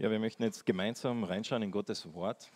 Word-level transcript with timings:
Ja, 0.00 0.12
wir 0.12 0.20
möchten 0.20 0.44
jetzt 0.44 0.64
gemeinsam 0.64 1.24
reinschauen 1.24 1.60
in 1.60 1.72
Gottes 1.72 2.14
Wort, 2.14 2.52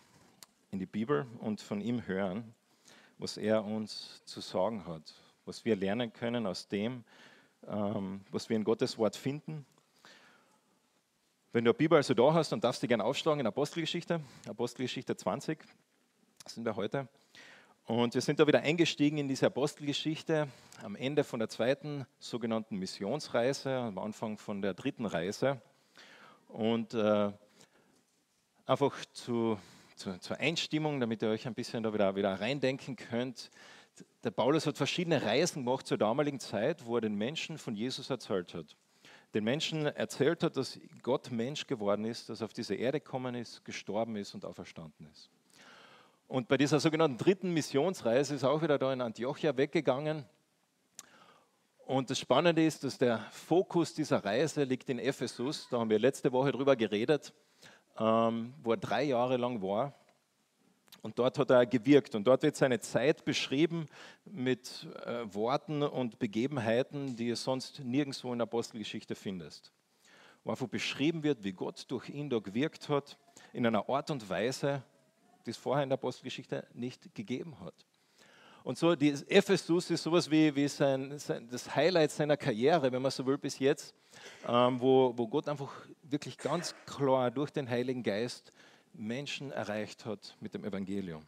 in 0.71 0.79
die 0.79 0.85
Bibel 0.85 1.27
und 1.41 1.59
von 1.59 1.81
ihm 1.81 2.07
hören, 2.07 2.55
was 3.17 3.35
er 3.35 3.65
uns 3.65 4.23
zu 4.23 4.39
sagen 4.39 4.87
hat, 4.87 5.13
was 5.43 5.65
wir 5.65 5.75
lernen 5.75 6.13
können 6.13 6.47
aus 6.47 6.69
dem, 6.69 7.03
ähm, 7.67 8.21
was 8.31 8.47
wir 8.47 8.55
in 8.55 8.63
Gottes 8.63 8.97
Wort 8.97 9.17
finden. 9.17 9.65
Wenn 11.51 11.65
du 11.65 11.71
eine 11.71 11.77
Bibel 11.77 11.97
also 11.97 12.13
da 12.13 12.33
hast, 12.33 12.53
dann 12.53 12.61
darfst 12.61 12.81
du 12.81 12.87
gerne 12.87 13.03
aufschlagen 13.03 13.41
in 13.41 13.47
Apostelgeschichte, 13.47 14.21
Apostelgeschichte 14.47 15.17
20, 15.17 15.59
sind 16.45 16.63
wir 16.63 16.77
heute. 16.77 17.09
Und 17.83 18.13
wir 18.13 18.21
sind 18.21 18.39
da 18.39 18.47
wieder 18.47 18.61
eingestiegen 18.61 19.17
in 19.17 19.27
diese 19.27 19.47
Apostelgeschichte 19.47 20.47
am 20.81 20.95
Ende 20.95 21.25
von 21.25 21.39
der 21.41 21.49
zweiten 21.49 22.05
sogenannten 22.19 22.77
Missionsreise, 22.77 23.79
am 23.79 23.97
Anfang 23.97 24.37
von 24.37 24.61
der 24.61 24.73
dritten 24.73 25.05
Reise. 25.05 25.61
Und 26.53 26.93
äh, 26.93 27.31
einfach 28.65 28.93
zu, 29.13 29.57
zu, 29.95 30.17
zur 30.19 30.37
Einstimmung, 30.39 30.99
damit 30.99 31.21
ihr 31.21 31.29
euch 31.29 31.47
ein 31.47 31.53
bisschen 31.53 31.83
da 31.83 31.93
wieder, 31.93 32.15
wieder 32.15 32.39
reindenken 32.39 32.95
könnt. 32.95 33.49
Der 34.23 34.31
Paulus 34.31 34.65
hat 34.65 34.77
verschiedene 34.77 35.21
Reisen 35.21 35.65
gemacht 35.65 35.85
zur 35.85 35.97
damaligen 35.97 36.39
Zeit, 36.39 36.85
wo 36.85 36.95
er 36.95 37.01
den 37.01 37.15
Menschen 37.15 37.57
von 37.57 37.75
Jesus 37.75 38.09
erzählt 38.09 38.53
hat. 38.53 38.75
Den 39.33 39.43
Menschen 39.43 39.85
erzählt 39.85 40.43
hat, 40.43 40.57
dass 40.57 40.79
Gott 41.01 41.31
Mensch 41.31 41.67
geworden 41.67 42.05
ist, 42.05 42.29
dass 42.29 42.41
er 42.41 42.45
auf 42.45 42.53
diese 42.53 42.75
Erde 42.75 42.99
gekommen 42.99 43.35
ist, 43.35 43.65
gestorben 43.65 44.15
ist 44.15 44.33
und 44.33 44.45
auferstanden 44.45 45.07
ist. 45.11 45.29
Und 46.27 46.47
bei 46.47 46.57
dieser 46.57 46.79
sogenannten 46.79 47.17
dritten 47.17 47.51
Missionsreise 47.51 48.35
ist 48.35 48.43
er 48.43 48.51
auch 48.51 48.61
wieder 48.61 48.77
da 48.77 48.93
in 48.93 49.01
Antiochia 49.01 49.55
weggegangen 49.55 50.25
und 51.85 52.09
das 52.09 52.17
Spannende 52.17 52.65
ist, 52.65 52.83
dass 52.85 52.97
der 52.97 53.19
Fokus 53.31 53.93
dieser 53.93 54.23
Reise 54.23 54.63
liegt 54.63 54.89
in 54.89 54.99
Ephesus. 54.99 55.67
Da 55.69 55.79
haben 55.79 55.89
wir 55.89 55.99
letzte 55.99 56.31
Woche 56.31 56.51
drüber 56.53 56.77
geredet, 56.77 57.33
ähm, 57.99 58.53
wo 58.63 58.71
er 58.71 58.77
drei 58.77 59.03
Jahre 59.03 59.37
lang 59.37 59.61
war. 59.61 59.93
Und 61.01 61.19
dort 61.19 61.37
hat 61.37 61.49
er 61.49 61.65
gewirkt. 61.65 62.15
Und 62.15 62.25
dort 62.25 62.43
wird 62.43 62.55
seine 62.55 62.79
Zeit 62.79 63.25
beschrieben 63.25 63.87
mit 64.25 64.87
äh, 65.05 65.33
Worten 65.33 65.83
und 65.83 66.17
Begebenheiten, 66.17 67.15
die 67.17 67.29
du 67.29 67.35
sonst 67.35 67.79
nirgendwo 67.79 68.31
in 68.31 68.39
der 68.39 68.47
Apostelgeschichte 68.47 69.15
findest. 69.15 69.73
Wo 70.43 70.51
einfach 70.51 70.67
beschrieben 70.67 71.23
wird, 71.23 71.43
wie 71.43 71.51
Gott 71.51 71.85
durch 71.89 72.09
ihn 72.09 72.29
da 72.29 72.39
gewirkt 72.39 72.87
hat, 72.87 73.17
in 73.51 73.65
einer 73.65 73.89
Art 73.89 74.11
und 74.11 74.27
Weise, 74.29 74.81
die 75.45 75.51
es 75.51 75.57
vorher 75.57 75.83
in 75.83 75.89
der 75.89 75.97
Apostelgeschichte 75.97 76.65
nicht 76.73 77.13
gegeben 77.13 77.59
hat. 77.59 77.85
Und 78.63 78.77
so, 78.77 78.95
die 78.95 79.09
Ephesus 79.27 79.89
ist 79.89 80.03
sowas 80.03 80.31
wie, 80.31 80.55
wie 80.55 80.67
sein, 80.69 81.19
sein, 81.19 81.47
das 81.51 81.75
Highlight 81.75 82.11
seiner 82.11 82.37
Karriere, 82.37 82.91
wenn 82.91 83.01
man 83.01 83.11
so 83.11 83.25
will, 83.25 83.37
bis 83.37 83.59
jetzt, 83.59 83.93
ähm, 84.47 84.79
wo, 84.79 85.13
wo 85.17 85.27
Gott 85.27 85.49
einfach 85.49 85.71
wirklich 86.03 86.37
ganz 86.37 86.73
klar 86.85 87.29
durch 87.29 87.51
den 87.51 87.69
Heiligen 87.69 88.03
Geist 88.03 88.53
Menschen 88.93 89.51
erreicht 89.51 90.05
hat 90.05 90.37
mit 90.39 90.53
dem 90.53 90.63
Evangelium. 90.63 91.23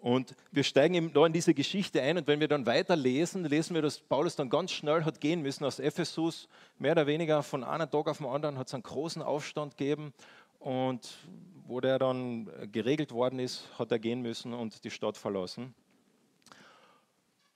Und 0.00 0.36
wir 0.52 0.62
steigen 0.62 0.94
eben 0.94 1.12
da 1.12 1.26
in 1.26 1.32
diese 1.32 1.52
Geschichte 1.52 2.00
ein 2.00 2.18
und 2.18 2.28
wenn 2.28 2.38
wir 2.38 2.46
dann 2.46 2.64
weiterlesen, 2.64 3.44
lesen 3.44 3.74
wir, 3.74 3.82
dass 3.82 3.98
Paulus 3.98 4.36
dann 4.36 4.48
ganz 4.48 4.70
schnell 4.70 5.04
hat 5.04 5.20
gehen 5.20 5.42
müssen 5.42 5.64
aus 5.64 5.80
Ephesus, 5.80 6.48
mehr 6.78 6.92
oder 6.92 7.08
weniger 7.08 7.42
von 7.42 7.64
einem 7.64 7.90
Tag 7.90 8.06
auf 8.06 8.18
den 8.18 8.26
anderen 8.26 8.56
hat 8.56 8.68
es 8.68 8.74
einen 8.74 8.84
großen 8.84 9.20
Aufstand 9.20 9.76
gegeben 9.76 10.12
und 10.60 11.18
wo 11.66 11.80
der 11.80 11.98
dann 11.98 12.50
geregelt 12.72 13.12
worden 13.12 13.38
ist, 13.38 13.68
hat 13.78 13.90
er 13.92 13.98
gehen 13.98 14.22
müssen 14.22 14.52
und 14.54 14.84
die 14.84 14.90
Stadt 14.90 15.16
verlassen. 15.16 15.74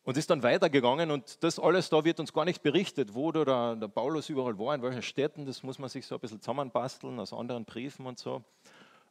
Und 0.03 0.17
ist 0.17 0.31
dann 0.31 0.43
weitergegangen 0.43 1.11
und 1.11 1.43
das 1.45 1.59
alles 1.59 1.91
da 1.91 2.05
wird 2.05 2.21
uns 2.21 2.33
gar 2.33 2.45
nicht 2.45 2.63
berichtet, 2.63 3.15
wo 3.15 3.33
der, 3.33 3.77
der 3.77 3.89
Paulus 3.89 4.29
überall 4.29 4.59
war, 4.59 4.75
in 4.75 4.83
welchen 4.83 5.03
Städten, 5.03 5.47
das 5.47 5.63
muss 5.63 5.79
man 5.79 5.89
sich 5.89 6.07
so 6.07 6.17
ein 6.17 6.21
bisschen 6.21 6.41
zusammenbasteln 6.41 7.21
aus 7.21 7.33
anderen 7.33 7.65
Briefen 7.65 8.07
und 8.07 8.19
so. 8.19 8.43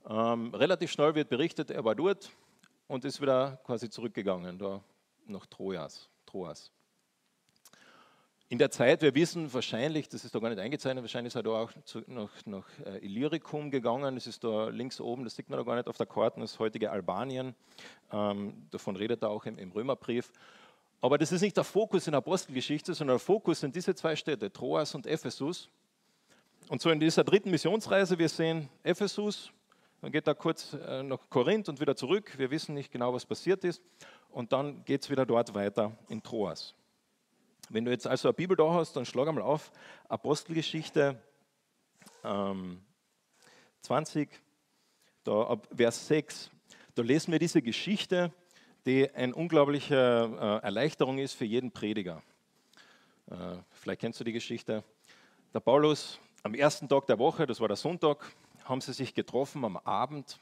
Ähm, 0.10 0.54
relativ 0.54 0.92
schnell 0.92 1.16
wird 1.16 1.30
berichtet, 1.30 1.70
er 1.70 1.86
war 1.86 1.96
dort 1.96 2.31
und 2.88 3.06
ist 3.06 3.22
wieder 3.22 3.60
quasi 3.66 3.90
zurückgegangen, 3.90 4.58
da 4.58 4.81
nach 5.26 5.46
Trojas. 5.46 6.10
Troas 6.26 6.72
in 8.52 8.58
der 8.58 8.72
Zeit, 8.72 9.04
wir 9.04 9.14
wissen 9.14 9.54
wahrscheinlich, 9.54 10.10
das 10.10 10.26
ist 10.26 10.34
da 10.34 10.40
gar 10.40 10.50
nicht 10.50 10.58
eingezeichnet, 10.58 11.04
wahrscheinlich 11.04 11.32
ist 11.32 11.36
er 11.36 11.44
da 11.44 11.52
auch 11.52 11.72
zu, 11.86 12.02
nach, 12.08 12.32
nach 12.46 12.66
äh, 12.84 12.98
Illyricum 13.06 13.70
gegangen, 13.70 14.16
das 14.16 14.26
ist 14.26 14.44
da 14.44 14.70
links 14.70 15.00
oben, 15.00 15.24
das 15.24 15.36
sieht 15.36 15.50
man 15.50 15.60
da 15.60 15.64
gar 15.64 15.76
nicht 15.76 15.88
auf 15.88 15.98
der 15.98 16.08
Karte, 16.08 16.40
das 16.40 16.58
heutige 16.58 16.90
Albanien, 16.90 17.54
ähm, 18.12 18.66
davon 18.72 18.96
redet 18.96 19.22
er 19.22 19.30
auch 19.30 19.46
im, 19.46 19.60
im, 19.60 19.72
Römerbrief. 19.72 20.32
Aber 21.00 21.20
das 21.20 21.32
ist 21.32 21.42
nicht 21.42 21.58
der 21.58 21.64
Fokus 21.64 22.08
in 22.08 22.12
der 22.12 22.18
Apostelgeschichte, 22.18 22.96
sondern 22.96 23.18
der 23.18 23.20
Fokus 23.20 23.60
sind 23.60 23.76
diese 23.76 23.94
zwei 23.94 24.16
Städte, 24.16 24.52
Troas 24.52 24.96
und 24.96 25.06
Ephesus. 25.06 25.70
Und 26.70 26.81
so 26.81 26.90
in 26.90 27.00
dieser 27.00 27.24
dritten 27.24 27.52
Missionsreise, 27.52 28.18
wir 28.18 28.30
sehen 28.30 28.68
Ephesus, 28.81 29.52
dann 30.02 30.12
geht 30.12 30.28
er 30.28 30.34
kurz 30.34 30.74
äh, 30.74 31.04
nach 31.04 31.20
Korinth 31.30 31.70
und 31.70 31.80
wieder 31.80 31.96
zurück, 31.96 32.34
wir 32.38 32.50
wissen 32.50 32.74
nicht 32.74 32.92
genau, 32.92 33.14
was 33.14 33.28
passiert 33.28 33.64
ist, 33.64 33.84
und 34.31 34.52
dann 34.52 34.84
geht 34.86 35.04
es 35.04 35.10
wieder 35.12 35.26
dort 35.26 35.54
weiter 35.54 35.92
in 36.10 36.24
Troas. 36.24 36.74
Wenn 37.72 37.85
du 37.85 37.91
jetzt 37.91 38.07
also 38.07 38.30
eine 38.30 38.34
Bibel 38.34 38.57
da 38.57 38.74
hast, 38.74 38.96
dann 38.96 39.06
schlag 39.06 39.28
einmal 39.28 39.44
auf 39.44 39.72
Apostelgeschichte 40.07 41.22
ähm, 42.24 42.81
20, 43.81 44.28
da 45.24 45.44
ab 45.44 45.68
Vers 45.75 46.07
6. 46.07 46.50
Da 46.96 47.03
lesen 47.03 47.31
wir 47.31 47.38
diese 47.38 47.62
Geschichte, 47.62 48.34
die 48.88 49.07
eine 49.13 49.35
unglaubliche 49.35 49.96
äh, 49.96 50.66
Erleichterung 50.66 51.19
ist 51.19 51.34
für 51.34 51.46
jeden 51.46 51.72
Prediger. 51.72 52.24
Äh, 53.30 53.57
vielleicht 53.72 54.01
kennst 54.01 54.19
du 54.19 54.24
die 54.24 54.34
Geschichte. 54.34 54.84
Der 55.53 55.59
Paulus 55.59 56.19
am 56.41 56.56
ersten 56.56 56.90
Tag 56.90 57.06
der 57.06 57.19
Woche, 57.19 57.46
das 57.46 57.59
war 57.59 57.68
der 57.68 57.78
Sonntag, 57.78 58.25
haben 58.63 58.81
sie 58.81 58.94
sich 58.94 59.13
getroffen 59.13 59.63
am 59.63 59.78
Abend. 59.78 60.40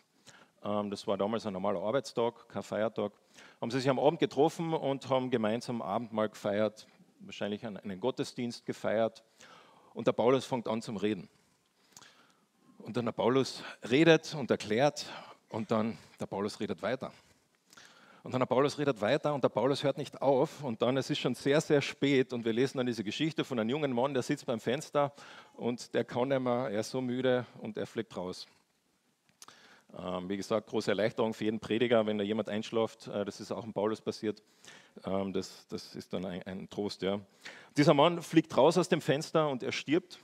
Ähm, 0.63 0.89
das 0.91 1.05
war 1.07 1.17
damals 1.17 1.45
ein 1.45 1.51
normaler 1.51 1.81
Arbeitstag, 1.81 2.47
kein 2.47 2.63
Feiertag. 2.63 3.11
Haben 3.59 3.69
sie 3.69 3.81
sich 3.81 3.89
am 3.89 3.99
Abend 3.99 4.21
getroffen 4.21 4.73
und 4.73 5.09
haben 5.09 5.29
gemeinsam 5.29 5.81
Abendmahl 5.81 6.29
gefeiert 6.29 6.87
wahrscheinlich 7.19 7.65
einen 7.65 7.99
Gottesdienst 7.99 8.65
gefeiert 8.65 9.23
und 9.93 10.07
der 10.07 10.13
Paulus 10.13 10.45
fängt 10.45 10.67
an 10.67 10.81
zum 10.81 10.97
Reden. 10.97 11.29
Und 12.79 12.95
dann 12.95 13.05
der 13.05 13.11
Paulus 13.11 13.63
redet 13.89 14.33
und 14.35 14.49
erklärt 14.51 15.05
und 15.49 15.71
dann 15.71 15.97
der 16.19 16.25
Paulus 16.25 16.59
redet 16.59 16.81
weiter. 16.81 17.11
Und 18.23 18.33
dann 18.33 18.41
der 18.41 18.45
Paulus 18.45 18.77
redet 18.77 18.99
weiter 18.99 19.33
und 19.33 19.43
der 19.43 19.49
Paulus 19.49 19.83
hört 19.83 19.97
nicht 19.97 20.21
auf 20.21 20.63
und 20.63 20.81
dann 20.81 20.97
es 20.97 21.09
ist 21.09 21.19
schon 21.19 21.33
sehr, 21.33 21.61
sehr 21.61 21.81
spät 21.81 22.33
und 22.33 22.43
wir 22.43 22.53
lesen 22.53 22.77
dann 22.77 22.85
diese 22.85 23.03
Geschichte 23.03 23.43
von 23.45 23.57
einem 23.57 23.69
jungen 23.69 23.93
Mann, 23.93 24.13
der 24.13 24.21
sitzt 24.23 24.45
beim 24.45 24.59
Fenster 24.59 25.13
und 25.53 25.93
der 25.93 26.03
kann 26.03 26.27
nicht 26.27 26.41
mehr, 26.41 26.69
er 26.69 26.81
ist 26.81 26.89
so 26.89 26.99
müde 26.99 27.45
und 27.59 27.77
er 27.77 27.87
fliegt 27.87 28.15
raus. 28.17 28.45
Ähm, 29.99 30.29
wie 30.29 30.37
gesagt, 30.37 30.67
große 30.67 30.91
Erleichterung 30.91 31.33
für 31.33 31.45
jeden 31.45 31.59
Prediger, 31.59 32.05
wenn 32.05 32.19
da 32.19 32.23
jemand 32.23 32.49
einschläft. 32.49 33.07
Äh, 33.07 33.25
das 33.25 33.39
ist 33.39 33.51
auch 33.51 33.65
in 33.65 33.73
Paulus 33.73 33.99
passiert. 33.99 34.43
Ähm, 35.05 35.33
das, 35.33 35.65
das 35.67 35.95
ist 35.95 36.13
dann 36.13 36.25
ein, 36.25 36.43
ein, 36.43 36.69
Trost. 36.69 37.01
Ja. 37.01 37.19
Dieser 37.75 37.95
Mann 37.95 38.21
fliegt 38.21 38.55
raus 38.55 38.77
aus 38.77 38.89
dem 38.89 39.01
Fenster 39.01 39.49
und 39.49 39.63
er 39.63 39.71
stirbt. 39.71 40.19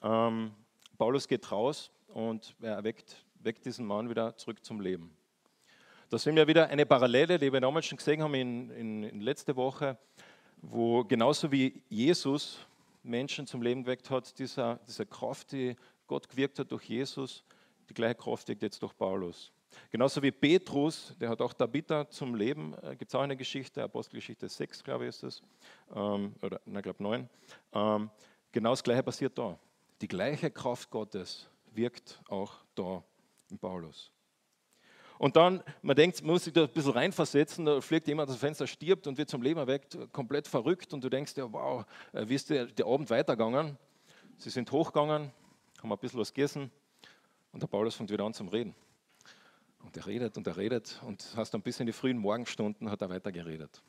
Ähm, 0.00 0.52
Paulus 0.96 1.26
geht 1.26 1.50
raus 1.50 1.90
und 2.08 2.54
er 2.62 2.74
erweckt, 2.74 3.24
weckt 3.40 3.64
diesen 3.66 3.84
Mann 3.84 4.08
wieder 4.08 4.36
zurück 4.36 4.64
zum 4.64 4.80
Leben. 4.80 5.10
Da 6.08 6.18
sehen 6.18 6.36
wir 6.36 6.46
wieder 6.46 6.68
eine 6.68 6.86
Parallele, 6.86 7.38
die 7.38 7.52
wir 7.52 7.60
damals 7.60 7.86
schon 7.86 7.98
gesehen 7.98 8.22
haben 8.22 8.34
in, 8.34 8.70
in, 8.70 9.02
in 9.02 9.20
letzte 9.20 9.56
Woche, 9.56 9.98
wo 10.62 11.02
genauso 11.02 11.50
wie 11.50 11.82
Jesus 11.88 12.58
Menschen 13.02 13.46
zum 13.48 13.60
Leben 13.60 13.82
geweckt 13.82 14.08
hat, 14.10 14.38
dieser, 14.38 14.78
diese 14.86 15.04
Kraft, 15.04 15.50
die 15.50 15.74
Gott 16.06 16.28
gewirkt 16.28 16.60
hat 16.60 16.70
durch 16.70 16.84
Jesus, 16.84 17.42
die 17.88 17.94
gleiche 17.94 18.16
Kraft 18.16 18.48
wirkt 18.48 18.62
jetzt 18.62 18.82
durch 18.82 18.96
Paulus. 18.96 19.52
Genauso 19.90 20.22
wie 20.22 20.30
Petrus, 20.30 21.14
der 21.20 21.28
hat 21.28 21.40
auch 21.40 21.52
Tabitha 21.52 22.08
zum 22.08 22.34
Leben, 22.34 22.74
äh, 22.82 22.96
gibt 22.96 23.10
es 23.10 23.14
auch 23.14 23.22
eine 23.22 23.36
Geschichte, 23.36 23.82
Apostelgeschichte 23.82 24.48
6, 24.48 24.84
glaube 24.84 25.04
ich, 25.04 25.10
ist 25.10 25.22
es, 25.22 25.42
ähm, 25.94 26.34
oder, 26.42 26.60
ich 26.64 26.82
glaube 26.82 27.02
9. 27.02 27.28
Ähm, 27.72 28.10
genau 28.52 28.70
das 28.70 28.82
Gleiche 28.82 29.02
passiert 29.02 29.36
da. 29.38 29.58
Die 30.00 30.08
gleiche 30.08 30.50
Kraft 30.50 30.90
Gottes 30.90 31.48
wirkt 31.72 32.20
auch 32.28 32.54
da 32.74 33.02
in 33.50 33.58
Paulus. 33.58 34.10
Und 35.18 35.36
dann, 35.36 35.62
man 35.80 35.94
denkt, 35.94 36.22
man 36.22 36.32
muss 36.32 36.44
sich 36.44 36.52
da 36.52 36.64
ein 36.64 36.72
bisschen 36.72 36.92
reinversetzen, 36.92 37.64
da 37.64 37.80
fliegt 37.80 38.08
jemand 38.08 38.28
aus 38.30 38.36
Fenster, 38.36 38.66
stirbt 38.66 39.06
und 39.06 39.16
wird 39.16 39.30
zum 39.30 39.42
Leben 39.42 39.60
erweckt, 39.60 39.96
komplett 40.12 40.48
verrückt 40.48 40.92
und 40.92 41.02
du 41.04 41.08
denkst, 41.08 41.34
ja 41.36 41.50
wow, 41.52 41.84
äh, 42.12 42.28
wie 42.28 42.34
ist 42.34 42.50
der, 42.50 42.66
der 42.66 42.86
Abend 42.86 43.08
weitergegangen? 43.10 43.78
Sie 44.38 44.50
sind 44.50 44.70
hochgegangen, 44.72 45.30
haben 45.80 45.92
ein 45.92 45.98
bisschen 45.98 46.18
was 46.18 46.34
gegessen 46.34 46.70
und 47.54 47.62
der 47.62 47.68
Paulus 47.68 47.94
fängt 47.94 48.10
wieder 48.10 48.24
an 48.24 48.34
zum 48.34 48.48
Reden. 48.48 48.74
Und 49.84 49.96
er 49.96 50.06
redet 50.06 50.36
und 50.36 50.46
er 50.46 50.56
redet 50.56 51.00
und 51.06 51.24
hast 51.36 51.54
dann 51.54 51.62
bis 51.62 51.80
in 51.80 51.86
die 51.86 51.92
frühen 51.92 52.18
Morgenstunden 52.18 52.90
hat 52.90 53.00
er 53.00 53.08
weiter 53.08 53.32
geredet. 53.32 53.82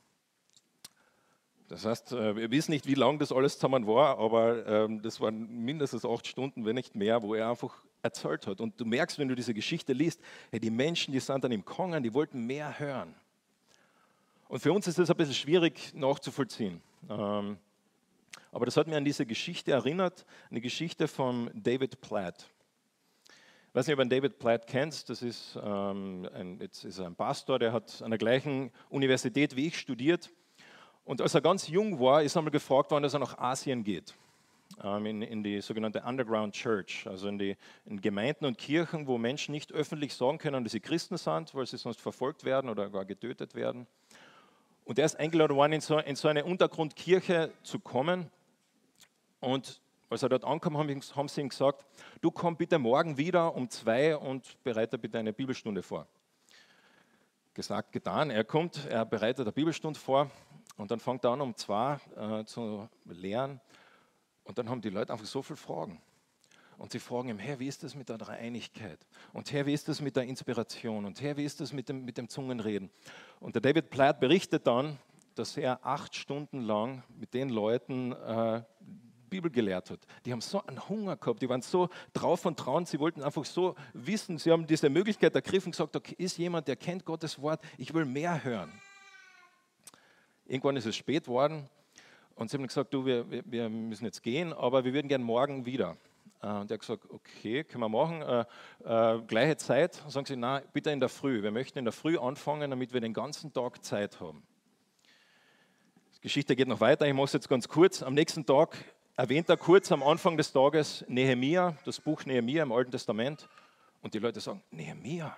Das 1.68 1.84
heißt, 1.84 2.12
äh, 2.12 2.36
wir 2.36 2.52
wissen 2.52 2.72
nicht, 2.72 2.86
wie 2.86 2.94
lang 2.94 3.18
das 3.18 3.32
alles 3.32 3.56
zusammen 3.56 3.88
war, 3.88 4.20
aber 4.20 4.68
ähm, 4.68 5.02
das 5.02 5.20
waren 5.20 5.64
mindestens 5.66 6.06
acht 6.06 6.28
Stunden, 6.28 6.64
wenn 6.64 6.76
nicht 6.76 6.96
mehr, 6.96 7.24
wo 7.24 7.34
er 7.34 7.50
einfach 7.50 7.84
erzählt 8.04 8.46
hat. 8.46 8.62
Und 8.62 8.80
du 8.80 8.86
merkst, 8.86 9.18
wenn 9.18 9.28
du 9.28 9.36
diese 9.36 9.54
Geschichte 9.54 9.94
liest, 9.94 10.22
hey, 10.52 10.60
die 10.60 10.70
Menschen, 10.70 11.12
die 11.12 11.20
sind 11.20 11.44
dann 11.44 11.52
im 11.52 11.66
Kongen, 11.66 12.04
die 12.04 12.14
wollten 12.14 12.46
mehr 12.46 12.78
hören. 12.78 13.16
Und 14.48 14.60
für 14.60 14.72
uns 14.72 14.86
ist 14.86 15.00
das 15.00 15.10
ein 15.10 15.18
bisschen 15.18 15.34
schwierig 15.34 15.92
nachzuvollziehen. 15.96 16.82
Ähm, 17.10 17.58
Aber 18.52 18.66
das 18.68 18.78
hat 18.78 18.86
mir 18.86 18.98
an 18.98 19.06
diese 19.06 19.26
Geschichte 19.26 19.72
erinnert, 19.72 20.24
eine 20.52 20.62
Geschichte 20.62 21.08
von 21.08 21.50
David 21.56 22.00
Platt. 22.00 22.48
Weiß 23.76 23.88
nicht, 23.88 24.00
ob 24.00 24.04
du 24.04 24.08
David 24.08 24.40
Platt 24.40 24.68
kennst. 24.68 25.10
Das 25.10 25.22
ist, 25.22 25.60
ähm, 25.62 26.30
ein, 26.34 26.60
jetzt 26.62 26.86
ist 26.86 26.98
er 26.98 27.08
ein 27.08 27.16
Pastor, 27.16 27.60
der 27.60 27.74
hat 27.74 28.02
an 28.02 28.10
der 28.10 28.18
gleichen 28.18 28.72
Universität 28.88 29.58
wie 29.58 29.68
ich 29.68 29.78
studiert. 29.78 30.32
Und 31.04 31.20
als 31.20 31.36
er 31.36 31.42
ganz 31.42 31.68
jung 31.68 32.00
war, 32.00 32.24
ist 32.24 32.38
er 32.38 32.40
einmal 32.40 32.54
gefragt 32.54 32.90
worden, 32.92 33.04
dass 33.04 33.16
er 33.16 33.20
nach 33.20 33.38
Asien 33.38 33.84
geht. 33.84 34.14
Ähm, 34.82 35.06
in, 35.06 35.22
in, 35.22 35.44
die 35.44 35.60
sogenannte 35.60 36.04
Underground 36.04 36.54
Church, 36.54 37.06
also 37.06 37.28
in 37.28 37.38
die 37.38 37.58
in 37.84 38.00
Gemeinden 38.00 38.46
und 38.46 38.58
Kirchen, 38.58 39.08
wo 39.08 39.18
Menschen 39.18 39.52
nicht 39.52 39.74
öffentlich 39.74 40.14
sagen 40.14 40.38
können, 40.38 40.64
dass 40.64 40.72
sie 40.72 40.80
Christen 40.80 41.18
sind, 41.18 41.54
weil 41.54 41.66
sie 41.66 41.76
sonst 41.76 42.00
verfolgt 42.00 42.46
werden 42.46 42.70
oder 42.70 42.90
gar 42.90 43.04
getötet 43.04 43.56
werden. 43.56 43.88
Und 44.86 45.00
er 45.00 45.06
ist 45.06 45.20
eingeladen 45.20 45.58
worden, 45.58 45.74
in 45.74 45.82
so, 45.82 46.00
in 46.00 46.16
so 46.16 46.30
eine 46.30 46.46
Untergrundkirche 46.46 47.52
zu 47.62 47.80
kommen. 47.80 48.32
Und 49.42 49.82
als 50.10 50.24
er 50.24 50.30
dort 50.30 50.44
ankam, 50.44 50.78
haben, 50.78 51.28
sie 51.28 51.42
ihm 51.42 51.50
gesagt, 51.50 51.86
du 52.22 52.32
komm 52.32 52.56
bitte 52.56 52.78
morgen 52.78 53.18
wieder 53.18 53.56
um 53.56 53.70
zwei 53.70 54.16
und 54.16 54.62
bereite 54.64 54.98
bitte 54.98 55.20
eine 55.20 55.34
Bibelstunde 55.34 55.82
vor. 55.82 56.08
Gesagt, 57.54 57.92
getan. 57.92 58.30
Er 58.30 58.44
kommt, 58.44 58.86
er 58.86 59.06
bereitet 59.06 59.46
eine 59.46 59.52
Bibelstunde 59.52 60.00
vor 60.00 60.30
und 60.78 60.92
dann 60.92 61.00
fängt 61.00 61.24
er 61.24 61.32
an, 61.32 61.42
um 61.42 61.56
zwei 61.56 61.98
äh, 62.16 62.44
zu 62.46 62.88
lehren. 63.06 63.62
Und 64.44 64.58
dann 64.58 64.70
haben 64.70 64.82
die 64.82 64.90
Leute 64.90 65.12
einfach 65.12 65.26
so 65.26 65.42
viele 65.42 65.58
Fragen. 65.58 66.02
Und 66.78 66.92
sie 66.92 67.00
fragen 67.00 67.30
ihm, 67.30 67.40
Herr, 67.40 67.60
wie 67.60 67.68
ist 67.68 67.84
das 67.84 67.96
mit 67.96 68.10
der 68.10 68.18
Dreieinigkeit? 68.18 69.00
Und 69.34 69.52
Herr, 69.52 69.66
wie 69.66 69.74
ist 69.74 69.88
das 69.88 70.02
mit 70.02 70.16
der 70.16 70.24
Inspiration? 70.24 71.06
Und 71.06 71.22
Herr, 71.22 71.38
wie 71.38 71.46
ist 71.46 71.62
das 71.62 71.72
mit 71.72 71.88
dem, 71.88 72.04
mit 72.04 72.18
dem 72.18 72.28
Zungenreden? 72.28 72.92
Und 73.40 73.56
der 73.56 73.62
David 73.62 73.90
Platt 73.90 74.20
berichtet 74.20 74.68
dann, 74.68 75.00
dass 75.36 75.58
er 75.58 75.86
acht 75.86 76.16
Stunden 76.16 76.62
lang 76.62 77.04
mit 77.18 77.34
den 77.34 77.50
Leuten 77.50 78.12
äh, 78.12 78.62
Bibel 79.30 79.52
gelehrt 79.52 79.90
hat. 79.90 80.00
Die 80.26 80.32
haben 80.32 80.42
so 80.42 80.64
einen 80.66 80.88
Hunger 80.88 81.18
gehabt, 81.18 81.42
die 81.42 81.50
waren 81.50 81.62
so 81.62 81.90
drauf 82.14 82.46
und 82.46 82.58
trauen, 82.58 82.86
sie 82.86 83.00
wollten 83.00 83.22
einfach 83.22 83.46
so 83.46 83.76
wissen, 83.94 84.38
sie 84.38 84.52
haben 84.52 84.68
diese 84.68 84.90
Möglichkeit 84.90 85.36
ergriffen 85.36 85.68
und 85.68 85.72
gesagt, 85.72 85.96
okay, 85.96 86.16
ist 86.18 86.38
jemand, 86.38 86.68
der 86.68 86.76
kennt 86.76 87.06
Gottes 87.06 87.42
Wort, 87.42 87.62
ich 87.78 87.94
will 87.94 88.06
mehr 88.06 88.44
hören. 88.44 88.72
Irgendwann 90.46 90.78
ist 90.78 90.86
es 90.86 90.96
spät 90.96 91.28
worden 91.28 91.70
und 92.36 92.50
sie 92.50 92.58
haben 92.58 92.68
gesagt, 92.68 92.94
du, 92.94 93.06
wir, 93.06 93.26
wir 93.30 93.70
müssen 93.70 94.06
jetzt 94.06 94.22
gehen, 94.22 94.54
aber 94.54 94.84
wir 94.84 94.94
würden 94.94 95.08
gerne 95.08 95.24
morgen 95.24 95.66
wieder. 95.66 95.98
Äh, 96.42 96.48
und 96.48 96.70
er 96.70 96.76
hat 96.76 96.82
gesagt, 96.82 97.04
okay, 97.10 97.64
können 97.64 97.82
wir 97.82 97.90
machen. 97.90 98.22
Äh, 98.22 98.46
äh, 98.84 99.22
gleiche 99.22 99.58
Zeit. 99.58 100.02
Und 100.04 100.12
sagen 100.12 100.26
sie, 100.26 100.36
nein, 100.36 100.64
bitte 100.74 100.92
in 100.92 101.00
der 101.00 101.10
Früh. 101.10 101.42
Wir 101.42 101.52
möchten 101.52 101.80
in 101.80 101.86
der 101.86 101.94
Früh 101.94 102.18
anfangen, 102.18 102.70
damit 102.70 102.94
wir 102.94 103.02
den 103.02 103.14
ganzen 103.14 103.52
Tag 103.54 103.84
Zeit 103.84 104.20
haben. 104.20 104.44
Die 106.18 106.22
Geschichte 106.22 106.56
geht 106.56 106.68
noch 106.68 106.80
weiter. 106.80 107.08
Ich 107.08 107.14
mache 107.14 107.26
es 107.26 107.34
jetzt 107.34 107.50
ganz 107.50 107.68
kurz. 107.68 108.04
Am 108.04 108.14
nächsten 108.14 108.46
Tag 108.46 108.78
erwähnt 109.16 109.50
er 109.50 109.58
kurz 109.58 109.92
am 109.92 110.04
Anfang 110.04 110.38
des 110.38 110.52
Tages 110.52 111.06
Nehemia, 111.08 111.76
das 111.86 112.00
Buch 112.00 112.26
Nehemia 112.26 112.64
im 112.64 112.72
Alten 112.72 112.92
Testament. 112.92 113.48
Und 114.02 114.14
die 114.14 114.20
Leute 114.20 114.40
sagen, 114.40 114.62
Nehemia, 114.72 115.36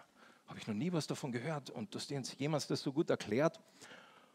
habe 0.48 0.60
ich 0.60 0.68
noch 0.68 0.76
nie 0.76 0.92
was 0.92 1.08
davon 1.08 1.32
gehört. 1.32 1.70
Und 1.70 1.94
dass 1.94 2.08
dir 2.08 2.22
jemals 2.38 2.68
das 2.68 2.82
so 2.82 2.92
gut 2.92 3.10
erklärt. 3.10 3.60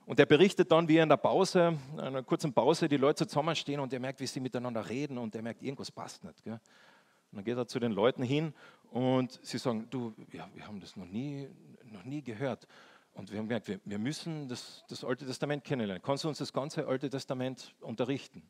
Und 0.06 0.18
er 0.18 0.26
berichtet 0.26 0.70
dann, 0.70 0.88
wie 0.88 0.96
er 0.96 1.04
in 1.04 1.08
der 1.08 1.16
Pause, 1.16 1.78
in 1.92 2.00
einer 2.00 2.22
kurzen 2.22 2.52
Pause, 2.52 2.88
die 2.88 2.96
Leute 2.96 3.26
zusammenstehen 3.26 3.80
und 3.80 3.92
er 3.92 4.00
merkt, 4.00 4.20
wie 4.20 4.26
sie 4.26 4.40
miteinander 4.40 4.88
reden 4.88 5.16
und 5.16 5.34
er 5.34 5.42
merkt, 5.42 5.62
irgendwas 5.62 5.90
passt 5.90 6.24
nicht. 6.24 6.42
Gell? 6.42 6.54
Und 6.54 7.36
dann 7.36 7.44
geht 7.44 7.56
er 7.56 7.66
zu 7.66 7.78
den 7.78 7.92
Leuten 7.92 8.22
hin 8.22 8.52
und 8.90 9.38
sie 9.42 9.58
sagen, 9.58 9.86
du, 9.90 10.12
ja, 10.32 10.48
wir 10.54 10.66
haben 10.66 10.80
das 10.80 10.96
noch 10.96 11.06
nie, 11.06 11.48
noch 11.84 12.04
nie 12.04 12.20
gehört. 12.20 12.66
Und 13.14 13.30
wir 13.30 13.38
haben 13.38 13.46
gemerkt, 13.46 13.68
wir, 13.68 13.80
wir 13.84 13.98
müssen 13.98 14.48
das, 14.48 14.84
das 14.88 15.04
Alte 15.04 15.24
Testament 15.24 15.62
kennenlernen. 15.64 16.02
Kannst 16.02 16.24
du 16.24 16.28
uns 16.28 16.38
das 16.38 16.52
ganze 16.52 16.86
Alte 16.86 17.08
Testament 17.08 17.74
unterrichten? 17.80 18.42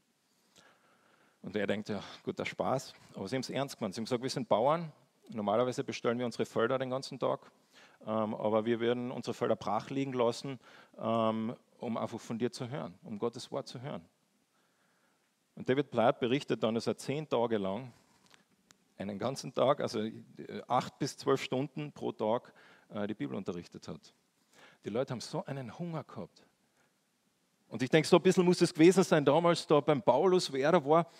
Und 1.43 1.56
er 1.56 1.67
denkt, 1.67 1.89
ja, 1.89 2.00
guter 2.23 2.47
Spaß. 2.47 2.94
Aber 3.15 3.29
sie 3.29 3.37
haben 3.37 3.43
es 3.43 3.50
ernst 3.50 3.77
gemeint. 3.77 3.94
Sie 3.94 4.00
haben 4.00 4.05
gesagt, 4.05 4.23
wir 4.23 4.31
sind 4.31 4.49
Bauern. 4.49 4.93
Normalerweise 5.29 5.83
bestellen 5.83 6.19
wir 6.19 6.27
unsere 6.27 6.47
Felder 6.47 6.79
den 6.79 6.91
ganzen 6.91 7.19
Tag. 7.19 7.41
Ähm, 8.06 8.35
aber 8.35 8.65
wir 8.65 8.81
werden 8.81 9.11
unsere 9.11 9.35
Felder 9.35 9.56
brach 9.56 9.91
liegen 9.91 10.12
lassen, 10.12 10.59
ähm, 10.99 11.55
um 11.79 11.97
einfach 11.97 12.21
von 12.21 12.39
dir 12.39 12.50
zu 12.53 12.69
hören, 12.69 12.94
um 13.03 13.19
Gottes 13.19 13.50
Wort 13.50 13.69
zu 13.69 13.81
hören. 13.81 14.05
Und 15.55 15.69
David 15.69 15.91
Platt 15.91 16.21
berichtet 16.21 16.62
dann, 16.62 16.75
dass 16.75 16.87
er 16.87 16.97
zehn 16.97 17.29
Tage 17.29 17.59
lang, 17.59 17.93
einen 18.99 19.19
ganzen 19.19 19.53
Tag, 19.53 19.81
also 19.81 20.00
äh, 20.00 20.12
acht 20.69 20.99
bis 20.99 21.17
zwölf 21.17 21.43
Stunden 21.43 21.93
pro 21.93 22.12
Tag, 22.12 22.53
äh, 22.91 23.06
die 23.06 23.15
Bibel 23.15 23.37
unterrichtet 23.37 23.89
hat. 23.89 24.12
Die 24.85 24.91
Leute 24.91 25.12
haben 25.12 25.21
so 25.21 25.44
einen 25.44 25.79
Hunger 25.79 26.05
gehabt. 26.05 26.44
Und 27.73 27.83
ich 27.83 27.89
denke, 27.89 28.07
so 28.07 28.17
ein 28.17 28.23
bisschen 28.23 28.45
muss 28.45 28.61
es 28.61 28.75
gewesen 28.75 29.03
sein 29.03 29.25
damals 29.25 29.67
da 29.67 29.81
beim 29.81 30.03
Paulus, 30.03 30.53
wer 30.53 30.75
er 30.75 30.85
war. 30.85 31.11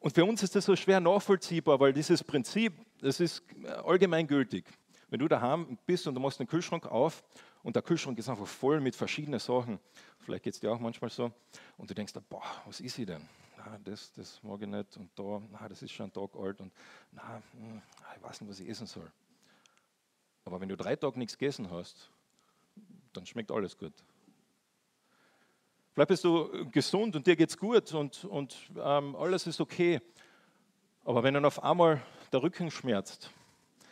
Und 0.00 0.14
für 0.14 0.24
uns 0.24 0.42
ist 0.42 0.54
das 0.54 0.64
so 0.64 0.74
schwer 0.74 1.00
nachvollziehbar, 1.00 1.78
weil 1.78 1.92
dieses 1.92 2.24
Prinzip, 2.24 2.72
das 3.02 3.20
ist 3.20 3.42
allgemeingültig. 3.84 4.64
Wenn 5.10 5.20
du 5.20 5.28
daheim 5.28 5.76
bist 5.84 6.06
und 6.06 6.14
du 6.14 6.20
machst 6.22 6.40
den 6.40 6.46
Kühlschrank 6.46 6.86
auf 6.86 7.22
und 7.62 7.76
der 7.76 7.82
Kühlschrank 7.82 8.18
ist 8.18 8.26
einfach 8.30 8.46
voll 8.46 8.80
mit 8.80 8.96
verschiedenen 8.96 9.38
Sachen, 9.38 9.78
vielleicht 10.20 10.44
geht 10.44 10.54
es 10.54 10.60
dir 10.60 10.72
auch 10.72 10.80
manchmal 10.80 11.10
so, 11.10 11.30
und 11.76 11.90
du 11.90 11.94
denkst, 11.94 12.14
boah, 12.30 12.42
was 12.64 12.80
ist 12.80 12.94
sie 12.94 13.04
denn? 13.04 13.28
Na, 13.58 13.78
das, 13.84 14.10
das 14.14 14.42
mag 14.42 14.62
ich 14.62 14.66
nicht 14.66 14.96
und 14.96 15.10
da, 15.14 15.42
na, 15.52 15.68
das 15.68 15.82
ist 15.82 15.92
schon 15.92 16.06
ein 16.06 16.12
Tag 16.14 16.30
alt 16.36 16.58
und 16.62 16.72
na, 17.12 17.42
hm, 17.52 17.82
ich 18.16 18.22
weiß 18.22 18.40
nicht, 18.40 18.50
was 18.50 18.60
ich 18.60 18.68
essen 18.70 18.86
soll. 18.86 19.12
Aber 20.46 20.58
wenn 20.58 20.70
du 20.70 20.76
drei 20.78 20.96
Tage 20.96 21.18
nichts 21.18 21.36
gegessen 21.36 21.70
hast, 21.70 22.08
dann 23.12 23.26
schmeckt 23.26 23.50
alles 23.50 23.76
gut. 23.76 23.92
Vielleicht 25.98 26.10
bist 26.10 26.22
du 26.22 26.70
gesund 26.70 27.16
und 27.16 27.26
dir 27.26 27.34
geht 27.34 27.50
es 27.50 27.58
gut 27.58 27.92
und, 27.92 28.24
und 28.26 28.56
ähm, 28.80 29.16
alles 29.16 29.48
ist 29.48 29.60
okay. 29.60 30.00
Aber 31.04 31.24
wenn 31.24 31.34
dann 31.34 31.44
auf 31.44 31.60
einmal 31.64 32.00
der 32.30 32.40
Rücken 32.40 32.70
schmerzt 32.70 33.32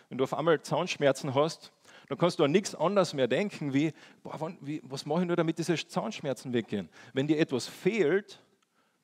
wenn 0.09 0.17
du 0.17 0.23
auf 0.23 0.33
einmal 0.33 0.63
Zahnschmerzen 0.63 1.35
hast, 1.35 1.73
dann 2.09 2.17
kannst 2.17 2.39
du 2.39 2.45
an 2.45 2.53
nichts 2.53 2.77
anderes 2.77 3.13
mehr 3.13 3.27
denken, 3.27 3.75
wie, 3.75 3.93
boah, 4.23 4.37
wann, 4.39 4.57
wie 4.61 4.81
was 4.85 5.05
mache 5.05 5.23
ich 5.23 5.27
nur, 5.27 5.35
damit 5.35 5.59
diese 5.59 5.75
Zahnschmerzen 5.75 6.53
weggehen. 6.53 6.89
Wenn 7.13 7.27
dir 7.27 7.41
etwas 7.41 7.67
fehlt, 7.67 8.41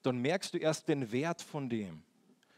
dann 0.03 0.19
merkst 0.19 0.55
du 0.55 0.59
erst 0.59 0.87
den 0.87 1.11
Wert 1.11 1.43
von 1.43 1.69
dem. 1.69 2.05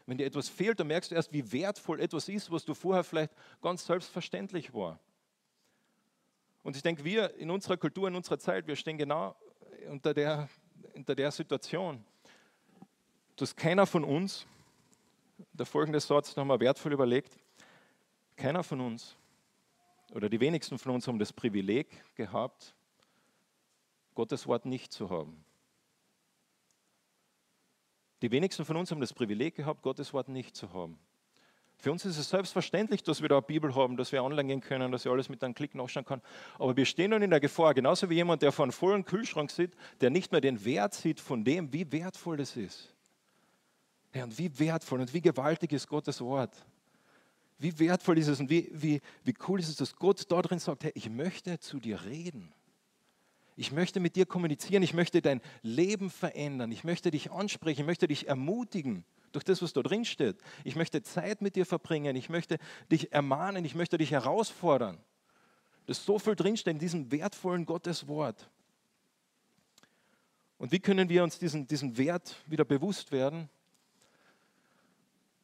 Wenn 0.05 0.19
dir 0.19 0.27
etwas 0.27 0.47
fehlt, 0.47 0.79
dann 0.79 0.85
merkst 0.85 1.09
du 1.09 1.15
erst, 1.15 1.33
wie 1.33 1.51
wertvoll 1.53 1.99
etwas 1.99 2.29
ist, 2.29 2.51
was 2.51 2.65
du 2.65 2.75
vorher 2.75 3.03
vielleicht 3.03 3.31
ganz 3.63 3.83
selbstverständlich 3.83 4.75
war. 4.75 4.99
Und 6.61 6.75
ich 6.75 6.83
denke, 6.83 7.03
wir 7.03 7.33
in 7.33 7.49
unserer 7.49 7.77
Kultur, 7.77 8.07
in 8.07 8.15
unserer 8.15 8.37
Zeit, 8.37 8.67
wir 8.67 8.75
stehen 8.75 8.99
genau 8.99 9.35
unter 9.85 10.13
der, 10.13 10.49
unter 10.93 11.15
der 11.15 11.31
Situation, 11.31 12.03
dass 13.35 13.55
keiner 13.55 13.85
von 13.85 14.03
uns, 14.03 14.45
der 15.53 15.65
folgende 15.65 15.99
Satz 15.99 16.35
nochmal 16.35 16.59
wertvoll 16.59 16.93
überlegt, 16.93 17.37
keiner 18.35 18.63
von 18.63 18.81
uns 18.81 19.15
oder 20.11 20.29
die 20.29 20.39
wenigsten 20.39 20.77
von 20.77 20.93
uns 20.93 21.07
haben 21.07 21.19
das 21.19 21.33
Privileg 21.33 21.87
gehabt, 22.15 22.75
Gottes 24.13 24.47
Wort 24.47 24.65
nicht 24.65 24.93
zu 24.93 25.09
haben. 25.09 25.43
Die 28.21 28.31
wenigsten 28.31 28.63
von 28.63 28.77
uns 28.77 28.91
haben 28.91 29.01
das 29.01 29.13
Privileg 29.13 29.55
gehabt, 29.55 29.81
Gottes 29.81 30.13
Wort 30.13 30.29
nicht 30.29 30.55
zu 30.55 30.71
haben. 30.73 30.97
Für 31.85 31.91
uns 31.91 32.03
ist 32.03 32.17
es 32.17 32.31
selbstverständlich, 32.31 33.03
dass 33.03 33.21
wir 33.21 33.29
da 33.29 33.35
eine 33.35 33.43
Bibel 33.43 33.75
haben, 33.75 33.95
dass 33.95 34.11
wir 34.11 34.23
online 34.23 34.47
gehen 34.47 34.59
können, 34.59 34.91
dass 34.91 35.05
wir 35.05 35.11
alles 35.11 35.29
mit 35.29 35.43
einem 35.43 35.53
Klick 35.53 35.75
nachschauen 35.75 36.03
können. 36.03 36.23
Aber 36.57 36.75
wir 36.75 36.83
stehen 36.83 37.11
dann 37.11 37.21
in 37.21 37.29
der 37.29 37.39
Gefahr, 37.39 37.75
genauso 37.75 38.09
wie 38.09 38.15
jemand, 38.15 38.41
der 38.41 38.51
vor 38.51 38.65
einem 38.65 38.71
vollen 38.71 39.05
Kühlschrank 39.05 39.51
sitzt, 39.51 39.77
der 40.01 40.09
nicht 40.09 40.31
mehr 40.31 40.41
den 40.41 40.65
Wert 40.65 40.95
sieht 40.95 41.19
von 41.19 41.43
dem, 41.43 41.71
wie 41.71 41.91
wertvoll 41.91 42.37
das 42.37 42.57
ist. 42.57 42.91
Ja, 44.15 44.23
und 44.23 44.35
wie 44.35 44.57
wertvoll 44.57 45.01
und 45.01 45.13
wie 45.13 45.21
gewaltig 45.21 45.73
ist 45.73 45.87
Gottes 45.87 46.21
Wort. 46.21 46.55
Wie 47.59 47.77
wertvoll 47.77 48.17
ist 48.17 48.29
es 48.29 48.39
und 48.39 48.49
wie, 48.49 48.67
wie, 48.73 48.99
wie 49.23 49.35
cool 49.47 49.59
ist 49.59 49.69
es, 49.69 49.75
dass 49.75 49.95
Gott 49.95 50.25
da 50.31 50.41
drin 50.41 50.57
sagt, 50.57 50.85
hey, 50.85 50.91
ich 50.95 51.11
möchte 51.11 51.59
zu 51.59 51.79
dir 51.79 52.03
reden. 52.03 52.51
Ich 53.55 53.71
möchte 53.71 53.99
mit 53.99 54.15
dir 54.15 54.25
kommunizieren, 54.25 54.81
ich 54.81 54.95
möchte 54.95 55.21
dein 55.21 55.39
Leben 55.61 56.09
verändern, 56.09 56.71
ich 56.71 56.83
möchte 56.83 57.11
dich 57.11 57.31
ansprechen, 57.31 57.81
ich 57.81 57.85
möchte 57.85 58.07
dich 58.07 58.27
ermutigen 58.27 59.05
durch 59.35 59.43
das, 59.43 59.61
was 59.61 59.73
da 59.73 59.81
drin 59.81 60.05
steht. 60.05 60.37
Ich 60.63 60.75
möchte 60.75 61.03
Zeit 61.03 61.41
mit 61.41 61.55
dir 61.55 61.65
verbringen, 61.65 62.15
ich 62.15 62.29
möchte 62.29 62.57
dich 62.91 63.11
ermahnen, 63.11 63.65
ich 63.65 63.75
möchte 63.75 63.97
dich 63.97 64.11
herausfordern. 64.11 64.97
Das 65.85 66.03
so 66.03 66.17
viel 66.17 66.35
drinsteht 66.35 66.73
in 66.73 66.79
diesem 66.79 67.11
wertvollen 67.11 67.65
Gottes 67.65 68.07
Wort. 68.07 68.49
Und 70.57 70.71
wie 70.71 70.79
können 70.79 71.09
wir 71.09 71.23
uns 71.23 71.37
diesen, 71.37 71.67
diesen 71.67 71.97
Wert 71.97 72.37
wieder 72.47 72.65
bewusst 72.65 73.11
werden? 73.11 73.49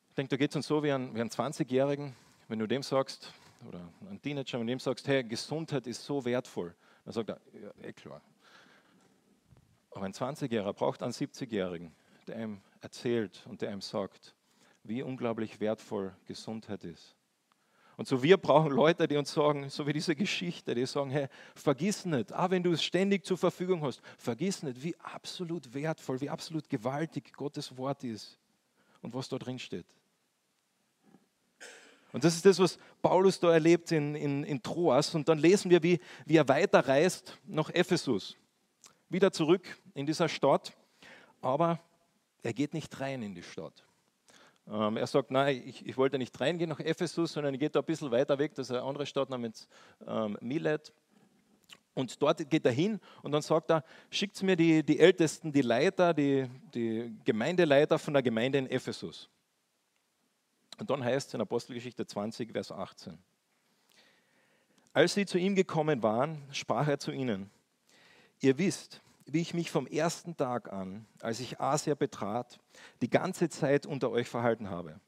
Ich 0.09 0.15
denke, 0.15 0.29
da 0.29 0.37
geht 0.37 0.51
es 0.51 0.55
uns 0.55 0.67
so 0.67 0.81
wie 0.83 0.91
ein, 0.91 1.13
wie 1.13 1.21
ein 1.21 1.29
20-Jährigen, 1.29 2.15
wenn 2.47 2.59
du 2.59 2.67
dem 2.67 2.81
sagst, 2.81 3.33
oder 3.67 3.87
ein 4.09 4.21
Teenager, 4.21 4.59
wenn 4.59 4.67
du 4.67 4.73
dem 4.73 4.79
sagst, 4.79 5.07
hey, 5.07 5.23
Gesundheit 5.23 5.85
ist 5.85 6.03
so 6.03 6.25
wertvoll, 6.25 6.73
dann 7.05 7.13
sagt 7.13 7.29
er, 7.29 7.39
ja, 7.53 7.87
eh 7.87 7.93
klar. 7.93 8.21
Aber 9.91 10.05
ein 10.05 10.13
20-Jähriger 10.13 10.73
braucht 10.73 11.03
einen 11.03 11.13
70-Jährigen, 11.13 11.93
der 12.27 12.41
ihm 12.41 12.61
erzählt 12.81 13.45
und 13.47 13.61
der 13.61 13.71
ihm 13.71 13.81
sagt, 13.81 14.35
wie 14.83 15.01
unglaublich 15.01 15.59
wertvoll 15.59 16.15
Gesundheit 16.25 16.83
ist. 16.83 17.15
Und 17.97 18.07
so 18.07 18.23
wir 18.23 18.37
brauchen 18.37 18.71
Leute, 18.71 19.07
die 19.07 19.17
uns 19.17 19.31
sagen, 19.31 19.69
so 19.69 19.85
wie 19.85 19.93
diese 19.93 20.15
Geschichte, 20.15 20.73
die 20.73 20.85
sagen, 20.85 21.11
hey, 21.11 21.27
vergiss 21.55 22.05
nicht, 22.05 22.33
auch 22.33 22.49
wenn 22.49 22.63
du 22.63 22.71
es 22.71 22.83
ständig 22.83 23.25
zur 23.25 23.37
Verfügung 23.37 23.83
hast, 23.83 24.01
vergiss 24.17 24.63
nicht, 24.63 24.81
wie 24.81 24.99
absolut 24.99 25.73
wertvoll, 25.73 26.19
wie 26.19 26.29
absolut 26.29 26.67
gewaltig 26.67 27.31
Gottes 27.33 27.77
Wort 27.77 28.03
ist 28.03 28.39
und 29.01 29.13
was 29.13 29.29
da 29.29 29.37
drin 29.37 29.59
steht. 29.59 29.85
Und 32.11 32.23
das 32.23 32.35
ist 32.35 32.45
das, 32.45 32.59
was 32.59 32.77
Paulus 33.01 33.39
da 33.39 33.53
erlebt 33.53 33.91
in, 33.91 34.15
in, 34.15 34.43
in 34.43 34.61
Troas. 34.61 35.15
Und 35.15 35.29
dann 35.29 35.37
lesen 35.37 35.69
wir, 35.71 35.81
wie, 35.81 35.99
wie 36.25 36.37
er 36.37 36.47
weiterreist 36.47 37.37
nach 37.45 37.69
Ephesus. 37.69 38.35
Wieder 39.09 39.31
zurück 39.31 39.79
in 39.93 40.05
dieser 40.05 40.27
Stadt. 40.27 40.73
Aber 41.41 41.79
er 42.43 42.53
geht 42.53 42.73
nicht 42.73 42.99
rein 42.99 43.21
in 43.21 43.35
die 43.35 43.43
Stadt. 43.43 43.85
Ähm, 44.67 44.97
er 44.97 45.07
sagt, 45.07 45.31
nein, 45.31 45.63
ich, 45.65 45.85
ich, 45.85 45.97
wollte 45.97 46.17
nicht 46.17 46.39
reingehen 46.39 46.69
nach 46.69 46.79
Ephesus, 46.79 47.33
sondern 47.33 47.53
er 47.53 47.57
geht 47.57 47.75
da 47.75 47.79
ein 47.79 47.85
bisschen 47.85 48.11
weiter 48.11 48.37
weg, 48.37 48.53
das 48.55 48.67
ist 48.69 48.75
eine 48.75 48.83
andere 48.83 49.05
Stadt 49.05 49.29
namens 49.29 49.67
ähm, 50.07 50.37
Milet. 50.41 50.93
Und 51.93 52.21
dort 52.21 52.49
geht 52.49 52.65
er 52.65 52.71
hin 52.71 52.99
und 53.21 53.33
dann 53.33 53.41
sagt 53.41 53.69
er, 53.69 53.83
schickt 54.09 54.41
mir 54.43 54.55
die, 54.55 54.81
die 54.83 54.99
Ältesten, 54.99 55.51
die 55.51 55.61
Leiter, 55.61 56.13
die, 56.13 56.49
die 56.73 57.13
Gemeindeleiter 57.25 57.99
von 57.99 58.13
der 58.13 58.23
Gemeinde 58.23 58.59
in 58.59 58.69
Ephesus. 58.69 59.29
Und 60.79 60.89
dann 60.89 61.03
heißt 61.03 61.27
es 61.27 61.33
in 61.33 61.41
Apostelgeschichte 61.41 62.05
20, 62.05 62.51
Vers 62.51 62.71
18. 62.71 63.17
Als 64.93 65.13
sie 65.13 65.25
zu 65.25 65.37
ihm 65.37 65.55
gekommen 65.55 66.01
waren, 66.01 66.41
sprach 66.51 66.87
er 66.87 66.97
zu 66.97 67.11
ihnen, 67.11 67.49
ihr 68.39 68.57
wisst, 68.57 69.01
wie 69.31 69.39
ich 69.39 69.53
mich 69.53 69.71
vom 69.71 69.87
ersten 69.87 70.35
Tag 70.35 70.73
an, 70.73 71.05
als 71.21 71.39
ich 71.39 71.61
Asia 71.61 71.95
betrat, 71.95 72.59
die 73.01 73.09
ganze 73.09 73.47
Zeit 73.47 73.85
unter 73.85 74.11
euch 74.11 74.27
verhalten 74.27 74.69
habe, 74.69 74.99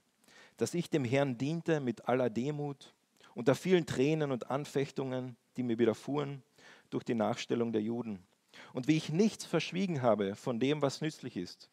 dass 0.58 0.74
ich 0.74 0.90
dem 0.90 1.04
Herrn 1.04 1.38
diente 1.38 1.82
mit 1.82 2.08
aller 2.08 2.30
Demut, 2.30 2.94
unter 3.36 3.54
vielen 3.54 3.86
Tränen 3.86 4.32
und 4.32 4.50
Anfechtungen, 4.50 5.36
die 5.58 5.64
mir 5.64 5.78
widerfuhren 5.78 6.42
durch 6.90 7.04
die 7.04 7.16
Nachstellung 7.16 7.74
der 7.74 7.82
Juden, 7.82 8.24
und 8.72 8.88
wie 8.88 8.96
ich 8.96 9.10
nichts 9.10 9.46
verschwiegen 9.46 10.02
habe 10.02 10.36
von 10.36 10.60
dem, 10.60 10.82
was 10.82 11.02
nützlich 11.02 11.36
ist, 11.36 11.70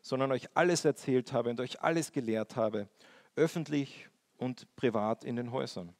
sondern 0.00 0.32
euch 0.32 0.48
alles 0.54 0.84
erzählt 0.84 1.32
habe 1.32 1.50
und 1.50 1.60
euch 1.60 1.82
alles 1.82 2.12
gelehrt 2.12 2.56
habe, 2.56 2.88
öffentlich 3.36 4.08
und 4.38 4.74
privat 4.76 5.22
in 5.24 5.36
den 5.36 5.52
Häusern 5.52 5.94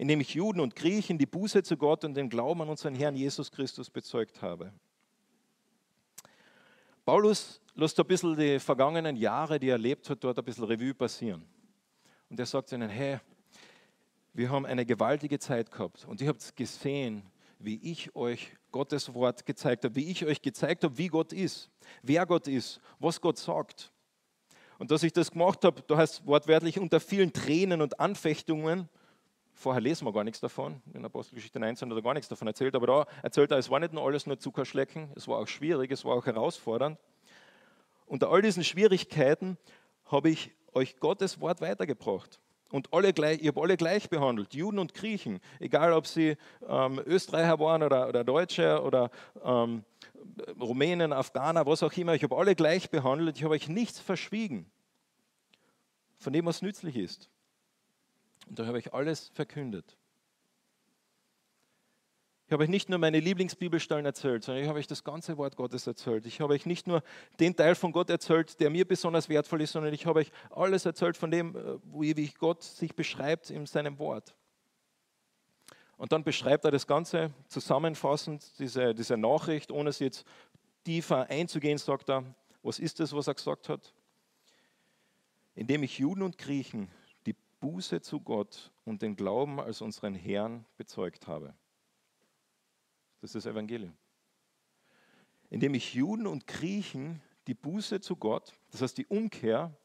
indem 0.00 0.22
ich 0.22 0.32
Juden 0.32 0.60
und 0.60 0.74
Griechen 0.74 1.18
die 1.18 1.26
Buße 1.26 1.62
zu 1.62 1.76
Gott 1.76 2.06
und 2.06 2.14
den 2.14 2.30
Glauben 2.30 2.62
an 2.62 2.70
unseren 2.70 2.94
Herrn 2.94 3.14
Jesus 3.14 3.52
Christus 3.52 3.90
bezeugt 3.90 4.40
habe. 4.40 4.72
Paulus 7.04 7.60
lässt 7.74 8.00
ein 8.00 8.06
bisschen 8.06 8.34
die 8.34 8.58
vergangenen 8.58 9.14
Jahre, 9.14 9.60
die 9.60 9.68
er 9.68 9.72
erlebt 9.72 10.08
hat, 10.08 10.24
dort 10.24 10.38
ein 10.38 10.44
bisschen 10.46 10.64
Revue 10.64 10.94
passieren. 10.94 11.44
Und 12.30 12.40
er 12.40 12.46
sagt 12.46 12.72
ihnen, 12.72 12.88
hey, 12.88 13.18
wir 14.32 14.48
haben 14.48 14.64
eine 14.64 14.86
gewaltige 14.86 15.38
Zeit 15.38 15.70
gehabt 15.70 16.06
und 16.06 16.22
ihr 16.22 16.28
habt 16.28 16.56
gesehen, 16.56 17.22
wie 17.58 17.78
ich 17.82 18.16
euch 18.16 18.56
Gottes 18.72 19.12
Wort 19.12 19.44
gezeigt 19.44 19.84
habe, 19.84 19.96
wie 19.96 20.10
ich 20.10 20.24
euch 20.24 20.40
gezeigt 20.40 20.82
habe, 20.82 20.96
wie 20.96 21.08
Gott 21.08 21.34
ist, 21.34 21.68
wer 22.00 22.24
Gott 22.24 22.48
ist, 22.48 22.80
was 23.00 23.20
Gott 23.20 23.36
sagt. 23.36 23.92
Und 24.78 24.90
dass 24.90 25.02
ich 25.02 25.12
das 25.12 25.30
gemacht 25.30 25.62
habe, 25.62 25.82
da 25.86 25.98
heißt 25.98 26.26
wortwörtlich 26.26 26.78
unter 26.78 27.00
vielen 27.00 27.34
Tränen 27.34 27.82
und 27.82 28.00
Anfechtungen, 28.00 28.88
Vorher 29.60 29.82
lesen 29.82 30.06
wir 30.06 30.12
gar 30.14 30.24
nichts 30.24 30.40
davon. 30.40 30.80
In 30.94 31.04
Apostelgeschichte 31.04 31.60
19 31.60 31.90
hat 31.90 31.98
er 31.98 32.00
gar 32.00 32.14
nichts 32.14 32.30
davon 32.30 32.48
erzählt. 32.48 32.74
Aber 32.74 32.86
da 32.86 33.06
erzählt 33.22 33.50
er, 33.50 33.58
es 33.58 33.68
war 33.68 33.78
nicht 33.78 33.92
nur 33.92 34.02
alles 34.02 34.24
nur 34.24 34.38
Zuckerschlecken, 34.38 35.10
es 35.16 35.28
war 35.28 35.36
auch 35.36 35.48
schwierig, 35.48 35.90
es 35.90 36.02
war 36.02 36.16
auch 36.16 36.24
herausfordernd. 36.24 36.98
Unter 38.06 38.30
all 38.30 38.40
diesen 38.40 38.64
Schwierigkeiten 38.64 39.58
habe 40.06 40.30
ich 40.30 40.50
euch 40.72 40.98
Gottes 40.98 41.42
Wort 41.42 41.60
weitergebracht. 41.60 42.40
Und 42.70 42.94
alle 42.94 43.12
gleich, 43.12 43.42
ich 43.42 43.48
habe 43.48 43.60
alle 43.60 43.76
gleich 43.76 44.08
behandelt, 44.08 44.54
Juden 44.54 44.78
und 44.78 44.94
Griechen, 44.94 45.40
egal 45.58 45.92
ob 45.92 46.06
sie 46.06 46.38
ähm, 46.66 46.98
Österreicher 47.04 47.58
waren 47.60 47.82
oder, 47.82 48.08
oder 48.08 48.24
Deutsche 48.24 48.80
oder 48.82 49.10
ähm, 49.44 49.84
Rumänen, 50.58 51.12
Afghaner, 51.12 51.66
was 51.66 51.82
auch 51.82 51.92
immer. 51.92 52.14
Ich 52.14 52.22
habe 52.22 52.34
alle 52.34 52.54
gleich 52.54 52.88
behandelt, 52.88 53.36
ich 53.36 53.44
habe 53.44 53.52
euch 53.52 53.68
nichts 53.68 54.00
verschwiegen 54.00 54.70
von 56.16 56.32
dem, 56.32 56.46
was 56.46 56.62
nützlich 56.62 56.96
ist. 56.96 57.28
Und 58.50 58.58
da 58.58 58.66
habe 58.66 58.80
ich 58.80 58.92
alles 58.92 59.28
verkündet. 59.28 59.96
Ich 62.46 62.52
habe 62.52 62.64
euch 62.64 62.68
nicht 62.68 62.88
nur 62.88 62.98
meine 62.98 63.20
Lieblingsbibelstellen 63.20 64.04
erzählt, 64.04 64.42
sondern 64.42 64.64
ich 64.64 64.68
habe 64.68 64.80
euch 64.80 64.88
das 64.88 65.04
ganze 65.04 65.38
Wort 65.38 65.54
Gottes 65.54 65.86
erzählt. 65.86 66.26
Ich 66.26 66.40
habe 66.40 66.52
euch 66.52 66.66
nicht 66.66 66.88
nur 66.88 67.04
den 67.38 67.54
Teil 67.54 67.76
von 67.76 67.92
Gott 67.92 68.10
erzählt, 68.10 68.58
der 68.58 68.68
mir 68.70 68.84
besonders 68.84 69.28
wertvoll 69.28 69.62
ist, 69.62 69.70
sondern 69.70 69.94
ich 69.94 70.04
habe 70.04 70.18
euch 70.18 70.32
alles 70.50 70.84
erzählt 70.84 71.16
von 71.16 71.30
dem, 71.30 71.54
äh, 71.54 71.78
wie 72.16 72.26
Gott 72.40 72.64
sich 72.64 72.96
beschreibt 72.96 73.50
in 73.50 73.66
seinem 73.66 74.00
Wort. 74.00 74.34
Und 75.96 76.10
dann 76.10 76.24
beschreibt 76.24 76.64
er 76.64 76.72
das 76.72 76.88
Ganze 76.88 77.32
zusammenfassend, 77.46 78.58
diese, 78.58 78.96
diese 78.96 79.16
Nachricht, 79.16 79.70
ohne 79.70 79.90
es 79.90 80.00
jetzt 80.00 80.26
tiefer 80.84 81.30
einzugehen, 81.30 81.78
sagt 81.78 82.10
er, 82.10 82.24
was 82.64 82.80
ist 82.80 82.98
das, 82.98 83.12
was 83.12 83.28
er 83.28 83.34
gesagt 83.34 83.68
hat? 83.68 83.94
Indem 85.54 85.84
ich 85.84 86.00
Juden 86.00 86.22
und 86.22 86.36
Griechen 86.36 86.90
Buße 87.60 88.00
zu 88.00 88.20
Gott 88.20 88.72
und 88.84 89.02
den 89.02 89.16
Glauben 89.16 89.60
als 89.60 89.80
unseren 89.80 90.14
Herrn 90.14 90.64
bezeugt 90.76 91.26
habe. 91.26 91.54
Das 93.20 93.34
ist 93.34 93.44
das 93.44 93.52
Evangelium. 93.52 93.96
Indem 95.50 95.74
ich 95.74 95.94
Juden 95.94 96.26
und 96.26 96.46
Griechen 96.46 97.22
die 97.46 97.54
Buße 97.54 98.00
zu 98.00 98.16
Gott, 98.16 98.54
das 98.70 98.82
heißt 98.82 98.96
die 98.98 99.06
Umkehr 99.06 99.76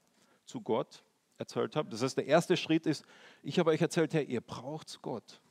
zu 0.45 0.61
Gott 0.61 1.03
erzählt 1.37 1.75
habe. 1.75 1.89
Das 1.89 2.01
heißt, 2.01 2.17
der 2.17 2.27
erste 2.27 2.55
Schritt 2.55 2.85
ist, 2.85 3.03
ich 3.41 3.59
habe 3.59 3.71
euch 3.71 3.81
erzählt, 3.81 4.13
hey, 4.13 4.23
ihr 4.23 4.41
braucht 4.41 5.01
Gott. 5.01 5.41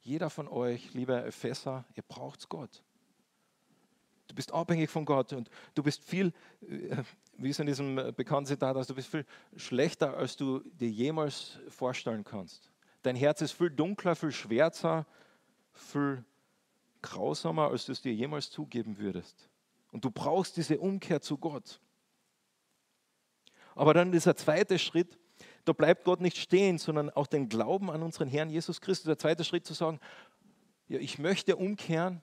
Jeder 0.00 0.30
von 0.30 0.48
euch, 0.48 0.92
lieber 0.94 1.24
Epheser, 1.24 1.84
ihr 1.94 2.02
braucht 2.02 2.48
Gott. 2.48 2.82
Du 4.32 4.36
bist 4.36 4.54
abhängig 4.54 4.88
von 4.88 5.04
Gott 5.04 5.34
und 5.34 5.50
du 5.74 5.82
bist 5.82 6.02
viel, 6.02 6.32
äh, 6.62 7.02
wie 7.36 7.50
es 7.50 7.58
in 7.58 7.66
diesem 7.66 7.98
äh, 7.98 8.12
bekannten 8.16 8.46
Zitat 8.46 8.74
heißt, 8.74 8.88
du 8.88 8.94
bist 8.94 9.08
viel 9.08 9.26
schlechter, 9.56 10.16
als 10.16 10.38
du 10.38 10.60
dir 10.60 10.88
jemals 10.88 11.58
vorstellen 11.68 12.24
kannst. 12.24 12.70
Dein 13.02 13.14
Herz 13.14 13.42
ist 13.42 13.52
viel 13.52 13.68
dunkler, 13.68 14.16
viel 14.16 14.32
schwärzer, 14.32 15.04
viel 15.74 16.24
grausamer, 17.02 17.68
als 17.68 17.84
du 17.84 17.92
es 17.92 18.00
dir 18.00 18.14
jemals 18.14 18.50
zugeben 18.50 18.96
würdest. 18.96 19.50
Und 19.90 20.02
du 20.06 20.10
brauchst 20.10 20.56
diese 20.56 20.78
Umkehr 20.78 21.20
zu 21.20 21.36
Gott. 21.36 21.78
Aber 23.74 23.92
dann 23.92 24.12
dieser 24.12 24.34
zweite 24.34 24.78
Schritt, 24.78 25.18
da 25.66 25.74
bleibt 25.74 26.04
Gott 26.04 26.22
nicht 26.22 26.38
stehen, 26.38 26.78
sondern 26.78 27.10
auch 27.10 27.26
den 27.26 27.50
Glauben 27.50 27.90
an 27.90 28.02
unseren 28.02 28.28
Herrn 28.28 28.48
Jesus 28.48 28.80
Christus. 28.80 29.04
Der 29.04 29.18
zweite 29.18 29.44
Schritt 29.44 29.66
zu 29.66 29.74
sagen, 29.74 30.00
ja, 30.88 30.98
ich 30.98 31.18
möchte 31.18 31.56
umkehren, 31.56 32.22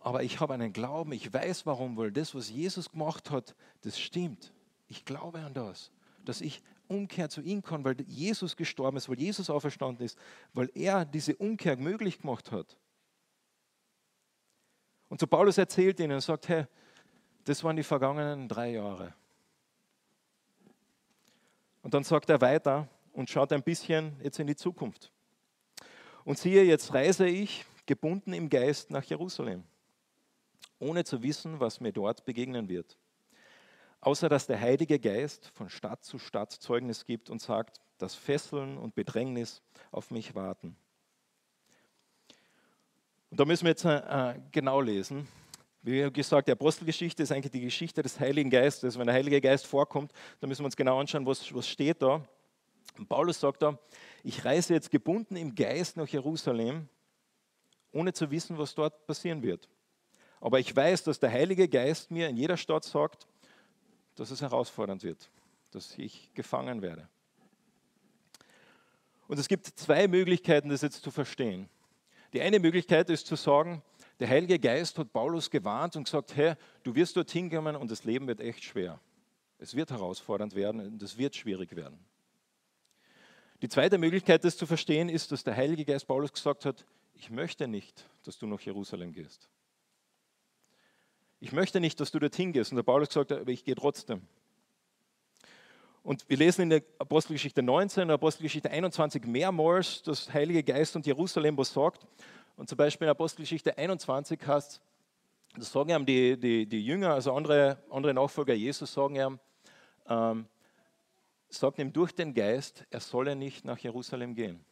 aber 0.00 0.22
ich 0.22 0.40
habe 0.40 0.54
einen 0.54 0.72
Glauben, 0.72 1.12
ich 1.12 1.32
weiß 1.32 1.66
warum, 1.66 1.96
weil 1.96 2.12
das, 2.12 2.34
was 2.34 2.50
Jesus 2.50 2.90
gemacht 2.90 3.30
hat, 3.30 3.54
das 3.82 3.98
stimmt. 3.98 4.52
Ich 4.86 5.04
glaube 5.04 5.40
an 5.40 5.54
das, 5.54 5.90
dass 6.24 6.40
ich 6.40 6.62
Umkehr 6.86 7.28
zu 7.28 7.42
ihm 7.42 7.62
kann, 7.62 7.84
weil 7.84 8.00
Jesus 8.02 8.56
gestorben 8.56 8.96
ist, 8.96 9.08
weil 9.08 9.18
Jesus 9.18 9.50
auferstanden 9.50 10.06
ist, 10.06 10.18
weil 10.54 10.70
er 10.74 11.04
diese 11.04 11.36
Umkehr 11.36 11.76
möglich 11.76 12.20
gemacht 12.20 12.50
hat. 12.50 12.76
Und 15.08 15.20
so 15.20 15.26
Paulus 15.26 15.58
erzählt 15.58 16.00
ihnen 16.00 16.12
und 16.12 16.20
sagt, 16.20 16.48
hey, 16.48 16.66
das 17.44 17.62
waren 17.64 17.76
die 17.76 17.82
vergangenen 17.82 18.48
drei 18.48 18.72
Jahre. 18.72 19.14
Und 21.82 21.94
dann 21.94 22.04
sagt 22.04 22.30
er 22.30 22.40
weiter 22.40 22.88
und 23.12 23.28
schaut 23.28 23.52
ein 23.52 23.62
bisschen 23.62 24.16
jetzt 24.22 24.38
in 24.38 24.46
die 24.46 24.56
Zukunft. 24.56 25.10
Und 26.24 26.38
siehe, 26.38 26.62
jetzt 26.64 26.92
reise 26.92 27.26
ich 27.26 27.64
gebunden 27.86 28.32
im 28.32 28.48
Geist 28.50 28.90
nach 28.90 29.04
Jerusalem 29.04 29.64
ohne 30.78 31.04
zu 31.04 31.22
wissen, 31.22 31.60
was 31.60 31.80
mir 31.80 31.92
dort 31.92 32.24
begegnen 32.24 32.68
wird. 32.68 32.96
Außer 34.00 34.28
dass 34.28 34.46
der 34.46 34.60
Heilige 34.60 34.98
Geist 34.98 35.50
von 35.54 35.68
Stadt 35.68 36.04
zu 36.04 36.18
Stadt 36.18 36.52
Zeugnis 36.52 37.04
gibt 37.04 37.30
und 37.30 37.42
sagt, 37.42 37.80
dass 37.98 38.14
Fesseln 38.14 38.78
und 38.78 38.94
Bedrängnis 38.94 39.60
auf 39.90 40.10
mich 40.10 40.34
warten. 40.34 40.76
Und 43.30 43.40
da 43.40 43.44
müssen 43.44 43.64
wir 43.64 43.70
jetzt 43.70 43.84
äh, 43.84 44.40
genau 44.52 44.80
lesen. 44.80 45.26
Wie 45.82 46.10
gesagt, 46.10 46.48
die 46.48 46.52
Apostelgeschichte 46.52 47.22
ist 47.22 47.32
eigentlich 47.32 47.52
die 47.52 47.60
Geschichte 47.60 48.02
des 48.02 48.18
Heiligen 48.18 48.50
Geistes. 48.50 48.98
Wenn 48.98 49.06
der 49.06 49.14
Heilige 49.14 49.40
Geist 49.40 49.66
vorkommt, 49.66 50.12
dann 50.40 50.48
müssen 50.48 50.62
wir 50.62 50.66
uns 50.66 50.76
genau 50.76 50.98
anschauen, 50.98 51.26
was, 51.26 51.52
was 51.54 51.68
steht 51.68 52.02
da. 52.02 52.22
Und 52.96 53.08
Paulus 53.08 53.38
sagt 53.38 53.62
da, 53.62 53.78
ich 54.24 54.44
reise 54.44 54.74
jetzt 54.74 54.90
gebunden 54.90 55.36
im 55.36 55.54
Geist 55.54 55.96
nach 55.96 56.08
Jerusalem, 56.08 56.88
ohne 57.92 58.12
zu 58.12 58.30
wissen, 58.30 58.58
was 58.58 58.74
dort 58.74 59.06
passieren 59.06 59.42
wird. 59.42 59.68
Aber 60.40 60.58
ich 60.60 60.74
weiß, 60.74 61.04
dass 61.04 61.18
der 61.18 61.30
Heilige 61.32 61.68
Geist 61.68 62.10
mir 62.10 62.28
in 62.28 62.36
jeder 62.36 62.56
Stadt 62.56 62.84
sagt, 62.84 63.26
dass 64.14 64.30
es 64.30 64.40
herausfordernd 64.40 65.02
wird, 65.02 65.30
dass 65.70 65.96
ich 65.98 66.32
gefangen 66.34 66.82
werde. 66.82 67.08
Und 69.26 69.38
es 69.38 69.48
gibt 69.48 69.66
zwei 69.66 70.08
Möglichkeiten, 70.08 70.70
das 70.70 70.82
jetzt 70.82 71.02
zu 71.02 71.10
verstehen. 71.10 71.68
Die 72.32 72.40
eine 72.40 72.58
Möglichkeit 72.58 73.10
ist 73.10 73.26
zu 73.26 73.36
sagen, 73.36 73.82
der 74.20 74.28
Heilige 74.28 74.58
Geist 74.58 74.98
hat 74.98 75.12
Paulus 75.12 75.50
gewarnt 75.50 75.94
und 75.96 76.04
gesagt, 76.04 76.34
hey, 76.34 76.54
du 76.82 76.94
wirst 76.94 77.16
dorthin 77.16 77.50
kommen 77.50 77.76
und 77.76 77.90
das 77.90 78.04
Leben 78.04 78.26
wird 78.26 78.40
echt 78.40 78.64
schwer. 78.64 79.00
Es 79.58 79.74
wird 79.74 79.90
herausfordernd 79.90 80.54
werden 80.54 80.80
und 80.80 81.02
es 81.02 81.18
wird 81.18 81.36
schwierig 81.36 81.74
werden. 81.76 81.98
Die 83.60 83.68
zweite 83.68 83.98
Möglichkeit, 83.98 84.44
das 84.44 84.56
zu 84.56 84.66
verstehen, 84.66 85.08
ist, 85.08 85.32
dass 85.32 85.44
der 85.44 85.56
Heilige 85.56 85.84
Geist 85.84 86.06
Paulus 86.06 86.32
gesagt 86.32 86.64
hat, 86.64 86.84
ich 87.14 87.30
möchte 87.30 87.66
nicht, 87.66 88.08
dass 88.24 88.38
du 88.38 88.46
nach 88.46 88.60
Jerusalem 88.60 89.12
gehst. 89.12 89.48
Ich 91.40 91.52
möchte 91.52 91.80
nicht, 91.80 92.00
dass 92.00 92.10
du 92.10 92.18
dorthin 92.18 92.52
gehst. 92.52 92.72
Und 92.72 92.76
der 92.76 92.82
Paulus 92.82 93.14
hat, 93.16 93.30
aber 93.32 93.50
ich 93.50 93.64
gehe 93.64 93.74
trotzdem. 93.74 94.22
Und 96.02 96.28
wir 96.28 96.36
lesen 96.36 96.62
in 96.62 96.70
der 96.70 96.82
Apostelgeschichte 96.98 97.62
19 97.62 98.04
und 98.04 98.10
Apostelgeschichte 98.10 98.70
21 98.70 99.26
mehrmals, 99.26 100.02
dass 100.02 100.32
Heilige 100.32 100.62
Geist 100.62 100.96
und 100.96 101.06
Jerusalem 101.06 101.56
was 101.58 101.72
sagt. 101.72 102.06
Und 102.56 102.68
zum 102.68 102.78
Beispiel 102.78 103.06
in 103.06 103.10
Apostelgeschichte 103.10 103.76
21 103.76 104.46
heißt 104.46 104.80
das 105.56 105.72
sagen 105.72 105.90
ihm 105.90 106.06
die, 106.06 106.38
die, 106.38 106.66
die 106.66 106.84
Jünger, 106.84 107.14
also 107.14 107.34
andere, 107.34 107.78
andere 107.90 108.14
Nachfolger 108.14 108.54
Jesus, 108.54 108.92
sagen 108.92 109.16
ihm, 109.16 109.40
ähm, 110.08 110.46
sagt 111.48 111.78
ihm 111.78 111.92
durch 111.92 112.14
den 112.14 112.34
Geist, 112.34 112.86
er 112.90 113.00
solle 113.00 113.34
nicht 113.34 113.64
nach 113.64 113.78
Jerusalem 113.78 114.34
gehen. 114.34 114.64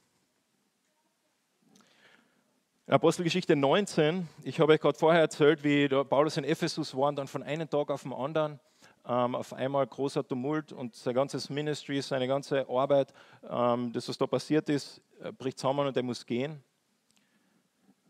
In 2.88 2.93
Apostelgeschichte 2.93 3.57
19, 3.57 4.28
ich 4.45 4.61
habe 4.61 4.73
euch 4.73 4.81
gerade 4.81 4.97
vorher 4.97 5.21
erzählt, 5.21 5.64
wie 5.64 5.88
Paulus 5.88 6.37
in 6.37 6.45
Ephesus 6.45 6.97
war 6.97 7.09
und 7.09 7.16
dann 7.16 7.26
von 7.26 7.43
einem 7.43 7.69
Tag 7.69 7.90
auf 7.90 8.05
den 8.05 8.12
anderen 8.12 8.61
ähm, 9.05 9.35
auf 9.35 9.52
einmal 9.52 9.85
großer 9.88 10.25
Tumult 10.25 10.73
und 10.73 10.95
sein 10.95 11.12
ganzes 11.12 11.50
Ministry, 11.50 12.00
seine 12.00 12.28
ganze 12.28 12.69
Arbeit, 12.69 13.12
ähm, 13.43 13.93
das, 13.93 14.09
was 14.09 14.16
da 14.16 14.28
passiert 14.28 14.69
ist, 14.69 15.02
äh, 15.21 15.33
bricht 15.33 15.59
zusammen 15.59 15.88
und 15.88 15.97
er 15.97 16.05
muss 16.05 16.25
gehen. 16.25 16.62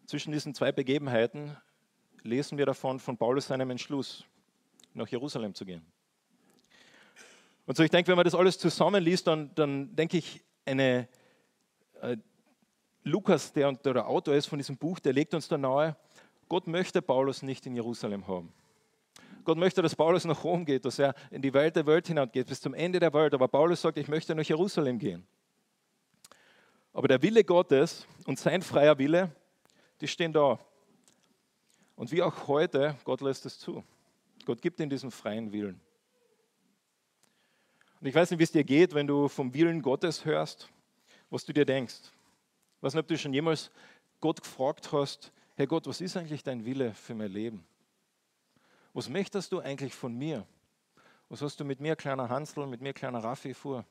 Zwischen 0.04 0.30
diesen 0.30 0.54
zwei 0.54 0.72
Begebenheiten 0.72 1.56
lesen 2.22 2.58
wir 2.58 2.66
davon 2.66 3.00
von 3.00 3.16
Paulus 3.16 3.46
seinem 3.46 3.70
Entschluss, 3.70 4.26
nach 4.92 5.08
Jerusalem 5.08 5.54
zu 5.54 5.64
gehen. 5.64 5.86
Und 7.64 7.78
so, 7.78 7.82
ich 7.82 7.90
denke, 7.90 8.08
wenn 8.08 8.16
man 8.16 8.26
das 8.26 8.34
alles 8.34 8.58
zusammenliest, 8.58 9.26
dann, 9.26 9.54
dann 9.54 9.96
denke 9.96 10.18
ich, 10.18 10.44
eine, 10.66 11.08
äh, 12.02 12.18
Lukas, 13.06 13.52
der, 13.52 13.70
der 13.72 14.08
Autor 14.08 14.34
ist 14.34 14.46
von 14.46 14.58
diesem 14.58 14.76
Buch, 14.76 14.98
der 14.98 15.12
legt 15.12 15.32
uns 15.32 15.46
da 15.46 15.56
nahe, 15.56 15.96
Gott 16.48 16.66
möchte 16.66 17.00
Paulus 17.00 17.40
nicht 17.40 17.64
in 17.64 17.76
Jerusalem 17.76 18.26
haben. 18.26 18.52
Gott 19.44 19.58
möchte, 19.58 19.80
dass 19.80 19.94
Paulus 19.94 20.24
nach 20.24 20.42
Rom 20.42 20.64
geht, 20.64 20.84
dass 20.84 20.98
er 20.98 21.14
in 21.30 21.40
die 21.40 21.54
Welt 21.54 21.76
der 21.76 21.86
Welt 21.86 22.08
hineingeht, 22.08 22.48
bis 22.48 22.60
zum 22.60 22.74
Ende 22.74 22.98
der 22.98 23.14
Welt. 23.14 23.32
Aber 23.32 23.46
Paulus 23.46 23.80
sagt, 23.80 23.96
ich 23.96 24.08
möchte 24.08 24.34
nach 24.34 24.42
Jerusalem 24.42 24.98
gehen. 24.98 25.24
Aber 26.92 27.06
der 27.06 27.22
Wille 27.22 27.44
Gottes 27.44 28.08
und 28.26 28.40
sein 28.40 28.60
freier 28.60 28.98
Wille, 28.98 29.30
die 30.00 30.08
stehen 30.08 30.32
da. 30.32 30.58
Und 31.94 32.10
wie 32.10 32.24
auch 32.24 32.48
heute, 32.48 32.96
Gott 33.04 33.20
lässt 33.20 33.46
es 33.46 33.56
zu. 33.56 33.84
Gott 34.46 34.60
gibt 34.60 34.80
ihm 34.80 34.90
diesen 34.90 35.12
freien 35.12 35.52
Willen. 35.52 35.80
Und 38.00 38.08
ich 38.08 38.14
weiß 38.16 38.32
nicht, 38.32 38.40
wie 38.40 38.44
es 38.44 38.50
dir 38.50 38.64
geht, 38.64 38.94
wenn 38.94 39.06
du 39.06 39.28
vom 39.28 39.54
Willen 39.54 39.80
Gottes 39.80 40.24
hörst, 40.24 40.68
was 41.30 41.44
du 41.44 41.52
dir 41.52 41.64
denkst. 41.64 42.10
Weiß 42.86 42.94
nicht, 42.94 43.02
ob 43.02 43.08
du 43.08 43.18
schon 43.18 43.32
jemals 43.32 43.72
Gott 44.20 44.40
gefragt 44.40 44.92
hast, 44.92 45.32
Herr 45.56 45.66
Gott, 45.66 45.88
was 45.88 46.00
ist 46.00 46.16
eigentlich 46.16 46.44
dein 46.44 46.64
Wille 46.64 46.94
für 46.94 47.16
mein 47.16 47.32
Leben? 47.32 47.66
Was 48.92 49.08
möchtest 49.08 49.50
du 49.50 49.58
eigentlich 49.58 49.92
von 49.92 50.16
mir? 50.16 50.46
Was 51.28 51.42
hast 51.42 51.58
du 51.58 51.64
mit 51.64 51.80
mir, 51.80 51.96
kleiner 51.96 52.28
Hansel, 52.28 52.64
mit 52.64 52.80
mir, 52.80 52.92
kleiner 52.92 53.24
Raffi, 53.24 53.54
vor? 53.54 53.84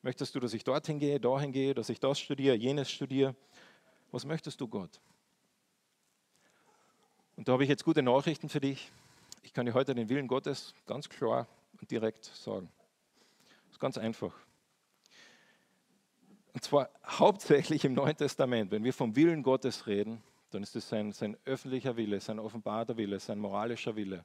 Möchtest 0.00 0.34
du, 0.34 0.40
dass 0.40 0.54
ich 0.54 0.64
dorthin 0.64 0.98
gehe, 0.98 1.20
dahin 1.20 1.52
gehe, 1.52 1.74
dass 1.74 1.90
ich 1.90 2.00
das 2.00 2.18
studiere, 2.18 2.56
jenes 2.56 2.90
studiere? 2.90 3.36
Was 4.10 4.24
möchtest 4.24 4.58
du, 4.58 4.68
Gott? 4.68 5.02
Und 7.36 7.46
da 7.46 7.52
habe 7.52 7.64
ich 7.64 7.68
jetzt 7.68 7.84
gute 7.84 8.02
Nachrichten 8.02 8.48
für 8.48 8.60
dich. 8.62 8.90
Ich 9.42 9.52
kann 9.52 9.66
dir 9.66 9.74
heute 9.74 9.94
den 9.94 10.08
Willen 10.08 10.28
Gottes 10.28 10.72
ganz 10.86 11.10
klar 11.10 11.46
und 11.78 11.90
direkt 11.90 12.24
sagen. 12.24 12.70
Das 13.66 13.72
ist 13.72 13.80
ganz 13.80 13.98
einfach. 13.98 14.32
Und 16.54 16.62
zwar 16.62 16.88
hauptsächlich 17.04 17.84
im 17.84 17.94
Neuen 17.94 18.16
Testament. 18.16 18.70
Wenn 18.70 18.84
wir 18.84 18.92
vom 18.94 19.16
Willen 19.16 19.42
Gottes 19.42 19.88
reden, 19.88 20.22
dann 20.50 20.62
ist 20.62 20.76
es 20.76 20.88
sein, 20.88 21.12
sein 21.12 21.36
öffentlicher 21.44 21.96
Wille, 21.96 22.20
sein 22.20 22.38
offenbarter 22.38 22.96
Wille, 22.96 23.18
sein 23.18 23.40
moralischer 23.40 23.96
Wille. 23.96 24.24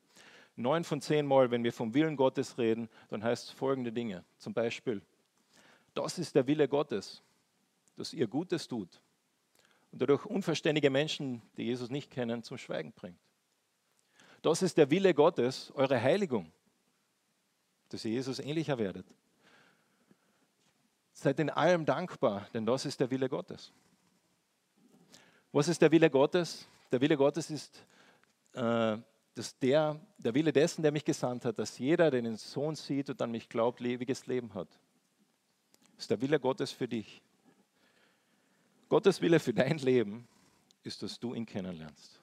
Neun 0.56 0.84
von 0.84 1.02
zehn 1.02 1.26
Mal, 1.26 1.50
wenn 1.50 1.64
wir 1.64 1.74
vom 1.74 1.94
Willen 1.96 2.16
Gottes 2.16 2.58
reden, 2.60 2.88
dann 3.10 3.24
heißt 3.24 3.46
es 3.46 3.52
folgende 3.52 3.92
Dinge. 3.92 4.24
Zum 4.38 4.54
Beispiel, 4.54 5.02
das 5.96 6.20
ist 6.20 6.36
der 6.36 6.46
Wille 6.46 6.68
Gottes, 6.68 7.24
dass 7.96 8.14
ihr 8.14 8.28
Gutes 8.28 8.68
tut 8.68 9.02
und 9.92 10.02
dadurch 10.02 10.26
unverständige 10.26 10.92
Menschen, 10.92 11.42
die 11.58 11.64
Jesus 11.64 11.90
nicht 11.90 12.12
kennen, 12.12 12.44
zum 12.44 12.60
Schweigen 12.60 12.92
bringt. 12.92 13.18
Das 14.44 14.62
ist 14.62 14.78
der 14.78 14.92
Wille 14.92 15.16
Gottes, 15.16 15.72
eure 15.74 16.00
Heiligung, 16.00 16.52
dass 17.90 18.06
ihr 18.06 18.12
Jesus 18.12 18.38
ähnlicher 18.38 18.78
werdet. 18.78 19.08
Seid 21.22 21.40
in 21.40 21.50
allem 21.50 21.86
dankbar, 21.86 22.48
denn 22.54 22.66
das 22.66 22.86
ist 22.86 23.00
der 23.00 23.12
Wille 23.12 23.28
Gottes. 23.28 23.72
Was 25.52 25.68
ist 25.68 25.82
der 25.82 25.92
Wille 25.92 26.10
Gottes? 26.10 26.68
Der 26.92 27.02
Wille 27.02 27.18
Gottes 27.18 27.50
ist 27.50 27.86
äh, 28.54 28.98
dass 29.36 29.58
der, 29.60 29.98
der 30.18 30.34
Wille 30.34 30.52
dessen, 30.52 30.82
der 30.82 30.92
mich 30.92 31.06
gesandt 31.06 31.46
hat, 31.46 31.58
dass 31.60 31.80
jeder, 31.80 32.12
der 32.12 32.22
den 32.22 32.36
Sohn 32.36 32.76
sieht 32.76 33.10
und 33.10 33.22
an 33.22 33.32
mich 33.32 33.48
glaubt, 33.48 33.80
ewiges 33.80 34.28
Leben 34.28 34.54
hat. 34.54 34.68
Das 35.96 36.04
ist 36.04 36.12
der 36.12 36.20
Wille 36.20 36.40
Gottes 36.40 36.72
für 36.72 36.90
dich. 36.90 37.22
Gottes 38.90 39.22
Wille 39.22 39.40
für 39.40 39.54
dein 39.54 39.78
Leben 39.78 40.28
ist, 40.84 41.02
dass 41.04 41.18
du 41.20 41.34
ihn 41.34 41.46
kennenlernst. 41.46 42.19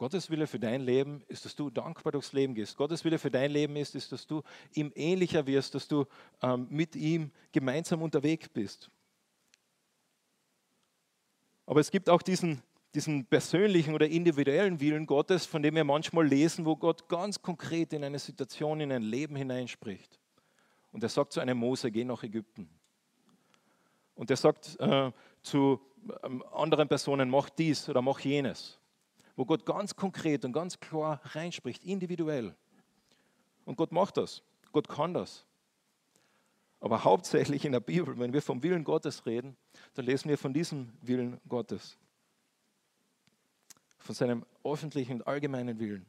Gottes 0.00 0.30
Wille 0.30 0.46
für 0.46 0.58
dein 0.58 0.80
Leben 0.80 1.22
ist, 1.28 1.44
dass 1.44 1.54
du 1.54 1.68
dankbar 1.68 2.12
durchs 2.12 2.32
Leben 2.32 2.54
gehst. 2.54 2.74
Gottes 2.74 3.04
Wille 3.04 3.18
für 3.18 3.30
dein 3.30 3.50
Leben 3.50 3.76
ist, 3.76 3.94
ist 3.94 4.10
dass 4.10 4.26
du 4.26 4.42
ihm 4.72 4.90
ähnlicher 4.94 5.46
wirst, 5.46 5.74
dass 5.74 5.88
du 5.88 6.06
ähm, 6.40 6.66
mit 6.70 6.96
ihm 6.96 7.30
gemeinsam 7.52 8.00
unterwegs 8.00 8.48
bist. 8.48 8.90
Aber 11.66 11.80
es 11.80 11.90
gibt 11.90 12.08
auch 12.08 12.22
diesen, 12.22 12.62
diesen 12.94 13.26
persönlichen 13.26 13.92
oder 13.92 14.08
individuellen 14.08 14.80
Willen 14.80 15.04
Gottes, 15.04 15.44
von 15.44 15.62
dem 15.62 15.74
wir 15.74 15.84
manchmal 15.84 16.26
lesen, 16.26 16.64
wo 16.64 16.76
Gott 16.76 17.06
ganz 17.06 17.42
konkret 17.42 17.92
in 17.92 18.02
eine 18.02 18.18
Situation, 18.18 18.80
in 18.80 18.92
ein 18.92 19.02
Leben 19.02 19.36
hineinspricht. 19.36 20.18
Und 20.92 21.02
er 21.02 21.10
sagt 21.10 21.34
zu 21.34 21.40
einem 21.40 21.58
Mose, 21.58 21.90
geh 21.90 22.04
nach 22.04 22.22
Ägypten. 22.22 22.70
Und 24.14 24.30
er 24.30 24.38
sagt 24.38 24.80
äh, 24.80 25.12
zu 25.42 25.78
ähm, 26.22 26.42
anderen 26.54 26.88
Personen, 26.88 27.28
mach 27.28 27.50
dies 27.50 27.86
oder 27.86 28.00
mach 28.00 28.20
jenes. 28.20 28.80
Wo 29.40 29.46
Gott 29.46 29.64
ganz 29.64 29.96
konkret 29.96 30.44
und 30.44 30.52
ganz 30.52 30.78
klar 30.80 31.18
reinspricht, 31.24 31.82
individuell. 31.82 32.54
Und 33.64 33.76
Gott 33.78 33.90
macht 33.90 34.18
das. 34.18 34.42
Gott 34.70 34.86
kann 34.86 35.14
das. 35.14 35.46
Aber 36.78 37.04
hauptsächlich 37.04 37.64
in 37.64 37.72
der 37.72 37.80
Bibel, 37.80 38.18
wenn 38.18 38.34
wir 38.34 38.42
vom 38.42 38.62
Willen 38.62 38.84
Gottes 38.84 39.24
reden, 39.24 39.56
dann 39.94 40.04
lesen 40.04 40.28
wir 40.28 40.36
von 40.36 40.52
diesem 40.52 40.92
Willen 41.00 41.40
Gottes. 41.48 41.96
Von 43.96 44.14
seinem 44.14 44.44
öffentlichen 44.62 45.22
und 45.22 45.26
allgemeinen 45.26 45.78
Willen. 45.78 46.04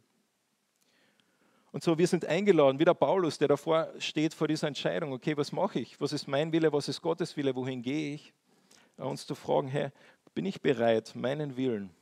Und 1.72 1.86
so, 1.86 1.98
wir 1.98 2.08
sind 2.08 2.26
eingeladen, 2.26 2.80
wie 2.80 2.86
der 2.86 2.96
Paulus, 2.96 3.38
der 3.38 3.48
davor 3.48 3.94
steht 3.98 4.34
vor 4.34 4.50
dieser 4.50 4.68
Entscheidung, 4.68 5.14
okay, 5.14 5.38
was 5.38 5.54
mache 5.54 5.80
ich? 5.80 6.02
Was 6.02 6.12
ist 6.12 6.28
mein 6.28 6.52
Wille? 6.52 6.74
Was 6.74 6.90
ist 6.90 7.02
Gottes 7.02 7.38
Wille? 7.38 7.56
Wohin 7.56 7.82
gehe 7.82 8.16
ich? 8.16 8.34
Uns 8.98 9.26
zu 9.26 9.36
fragen, 9.36 9.70
Herr, 9.70 9.94
bin 10.34 10.46
ich 10.46 10.62
bereit, 10.62 11.16
meinen 11.16 11.56
Willen 11.56 11.96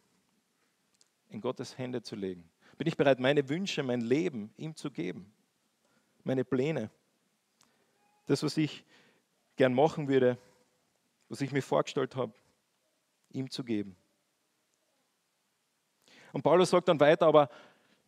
in 1.29 1.41
Gottes 1.41 1.77
Hände 1.77 2.01
zu 2.01 2.15
legen? 2.15 2.49
Bin 2.77 2.87
ich 2.87 2.97
bereit, 2.97 3.19
meine 3.19 3.49
Wünsche, 3.49 3.83
mein 3.83 4.01
Leben 4.01 4.53
ihm 4.57 4.75
zu 4.75 4.91
geben? 4.91 5.33
Meine 6.23 6.43
Pläne? 6.43 6.89
Das, 8.25 8.43
was 8.43 8.57
ich 8.57 8.85
gern 9.55 9.73
machen 9.73 10.07
würde, 10.07 10.37
was 11.27 11.41
ich 11.41 11.51
mir 11.51 11.61
vorgestellt 11.61 12.15
habe, 12.15 12.33
ihm 13.31 13.49
zu 13.49 13.63
geben. 13.63 13.95
Und 16.31 16.43
Paulus 16.43 16.69
sagt 16.69 16.87
dann 16.87 16.99
weiter, 16.99 17.27
aber 17.27 17.49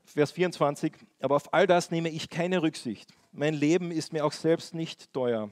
Vers 0.06 0.32
24, 0.32 0.94
aber 1.20 1.36
auf 1.36 1.54
all 1.54 1.68
das 1.68 1.92
nehme 1.92 2.10
ich 2.10 2.30
keine 2.30 2.62
Rücksicht. 2.62 3.14
Mein 3.32 3.54
Leben 3.54 3.92
ist 3.92 4.14
mir 4.14 4.26
auch 4.26 4.32
selbst 4.32 4.74
nicht 4.74 5.14
teuer, 5.14 5.50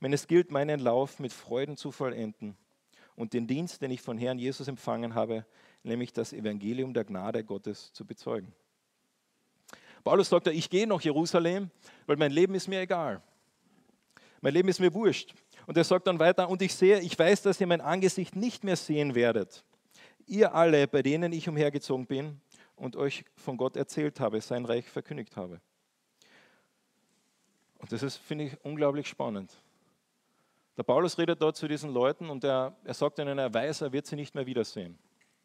wenn 0.00 0.12
es 0.12 0.26
gilt, 0.26 0.50
meinen 0.50 0.80
Lauf 0.80 1.18
mit 1.18 1.32
Freuden 1.32 1.76
zu 1.76 1.90
vollenden 1.90 2.56
und 3.18 3.32
den 3.32 3.48
Dienst, 3.48 3.82
den 3.82 3.90
ich 3.90 4.00
von 4.00 4.16
Herrn 4.16 4.38
Jesus 4.38 4.68
empfangen 4.68 5.14
habe, 5.14 5.44
nämlich 5.82 6.12
das 6.12 6.32
Evangelium 6.32 6.94
der 6.94 7.04
Gnade 7.04 7.42
Gottes 7.42 7.92
zu 7.92 8.04
bezeugen. 8.04 8.54
Paulus 10.04 10.28
sagt, 10.28 10.46
ich 10.46 10.70
gehe 10.70 10.86
nach 10.86 11.00
Jerusalem, 11.00 11.70
weil 12.06 12.16
mein 12.16 12.30
Leben 12.30 12.54
ist 12.54 12.68
mir 12.68 12.80
egal. 12.80 13.20
Mein 14.40 14.54
Leben 14.54 14.68
ist 14.68 14.78
mir 14.78 14.94
wurscht. 14.94 15.34
Und 15.66 15.76
er 15.76 15.82
sagt 15.82 16.06
dann 16.06 16.20
weiter, 16.20 16.48
und 16.48 16.62
ich 16.62 16.72
sehe, 16.72 17.00
ich 17.00 17.18
weiß, 17.18 17.42
dass 17.42 17.60
ihr 17.60 17.66
mein 17.66 17.80
Angesicht 17.80 18.36
nicht 18.36 18.62
mehr 18.62 18.76
sehen 18.76 19.16
werdet. 19.16 19.64
Ihr 20.26 20.54
alle, 20.54 20.86
bei 20.86 21.02
denen 21.02 21.32
ich 21.32 21.48
umhergezogen 21.48 22.06
bin, 22.06 22.40
und 22.76 22.94
euch 22.94 23.24
von 23.34 23.56
Gott 23.56 23.76
erzählt 23.76 24.20
habe, 24.20 24.40
sein 24.40 24.64
Reich 24.64 24.88
verkündigt 24.88 25.36
habe. 25.36 25.60
Und 27.78 27.90
das 27.90 28.04
ist, 28.04 28.16
finde 28.18 28.44
ich, 28.44 28.64
unglaublich 28.64 29.08
spannend. 29.08 29.52
Der 30.78 30.84
Paulus 30.84 31.18
redet 31.18 31.42
dort 31.42 31.56
zu 31.56 31.66
diesen 31.66 31.92
Leuten 31.92 32.30
und 32.30 32.44
er, 32.44 32.72
er 32.84 32.94
sagt 32.94 33.18
ihnen, 33.18 33.36
er 33.36 33.52
weiß, 33.52 33.80
er 33.80 33.92
wird 33.92 34.06
sie 34.06 34.14
nicht 34.14 34.36
mehr 34.36 34.46
wiedersehen. 34.46 34.96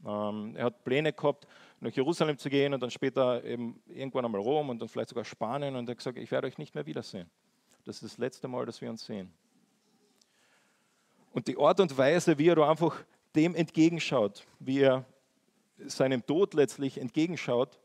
Ähm, 0.05 0.55
er 0.55 0.65
hat 0.65 0.83
Pläne 0.83 1.11
gehabt, 1.11 1.47
nach 1.79 1.91
Jerusalem 1.91 2.37
zu 2.37 2.51
gehen 2.51 2.71
und 2.71 2.83
dann 2.83 2.91
später 2.91 3.43
eben 3.43 3.81
irgendwann 3.87 4.25
einmal 4.25 4.41
Rom 4.41 4.69
und 4.69 4.79
dann 4.79 4.87
vielleicht 4.87 5.09
sogar 5.09 5.25
Spanien 5.25 5.75
und 5.75 5.89
er 5.89 5.93
hat 5.93 5.97
gesagt, 5.97 6.19
ich 6.19 6.29
werde 6.29 6.45
euch 6.45 6.59
nicht 6.59 6.75
mehr 6.75 6.85
wiedersehen. 6.85 7.27
Das 7.83 7.95
ist 7.95 8.03
das 8.03 8.17
letzte 8.19 8.47
Mal, 8.47 8.67
dass 8.67 8.79
wir 8.79 8.91
uns 8.91 9.03
sehen. 9.03 9.33
Und 11.31 11.47
die 11.47 11.57
Art 11.57 11.79
und 11.79 11.97
Weise, 11.97 12.37
wie 12.37 12.49
er 12.49 12.55
da 12.55 12.69
einfach 12.69 12.95
dem 13.35 13.55
entgegenschaut, 13.55 14.45
wie 14.59 14.81
er 14.81 15.03
seinem 15.79 16.23
Tod 16.23 16.53
letztlich 16.53 16.99
entgegenschaut, 16.99 17.79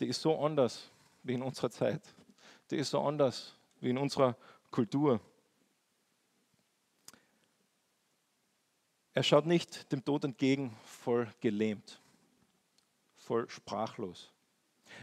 die 0.00 0.06
ist 0.06 0.20
so 0.20 0.36
anders 0.36 0.90
wie 1.22 1.34
in 1.34 1.42
unserer 1.42 1.70
Zeit. 1.70 2.02
Die 2.72 2.76
ist 2.76 2.90
so 2.90 3.00
anders 3.00 3.54
wie 3.80 3.90
in 3.90 3.98
unserer 3.98 4.36
Kultur. 4.72 5.20
Er 9.12 9.22
schaut 9.24 9.46
nicht 9.46 9.90
dem 9.92 10.04
Tod 10.04 10.24
entgegen 10.24 10.76
voll 10.84 11.28
gelähmt, 11.40 12.00
voll 13.16 13.48
sprachlos. 13.48 14.32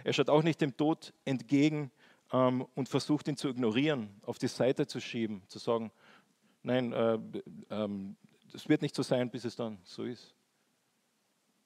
Er 0.03 0.13
schaut 0.13 0.29
auch 0.29 0.43
nicht 0.43 0.61
dem 0.61 0.75
Tod 0.75 1.13
entgegen 1.25 1.91
ähm, 2.31 2.65
und 2.75 2.87
versucht 2.87 3.27
ihn 3.27 3.37
zu 3.37 3.49
ignorieren, 3.49 4.09
auf 4.23 4.37
die 4.37 4.47
Seite 4.47 4.87
zu 4.87 5.01
schieben, 5.01 5.41
zu 5.47 5.59
sagen, 5.59 5.91
nein, 6.63 6.93
äh, 6.93 7.19
ähm, 7.69 8.15
das 8.51 8.69
wird 8.69 8.81
nicht 8.81 8.95
so 8.95 9.03
sein, 9.03 9.29
bis 9.29 9.43
es 9.43 9.55
dann 9.55 9.77
so 9.83 10.03
ist. 10.03 10.33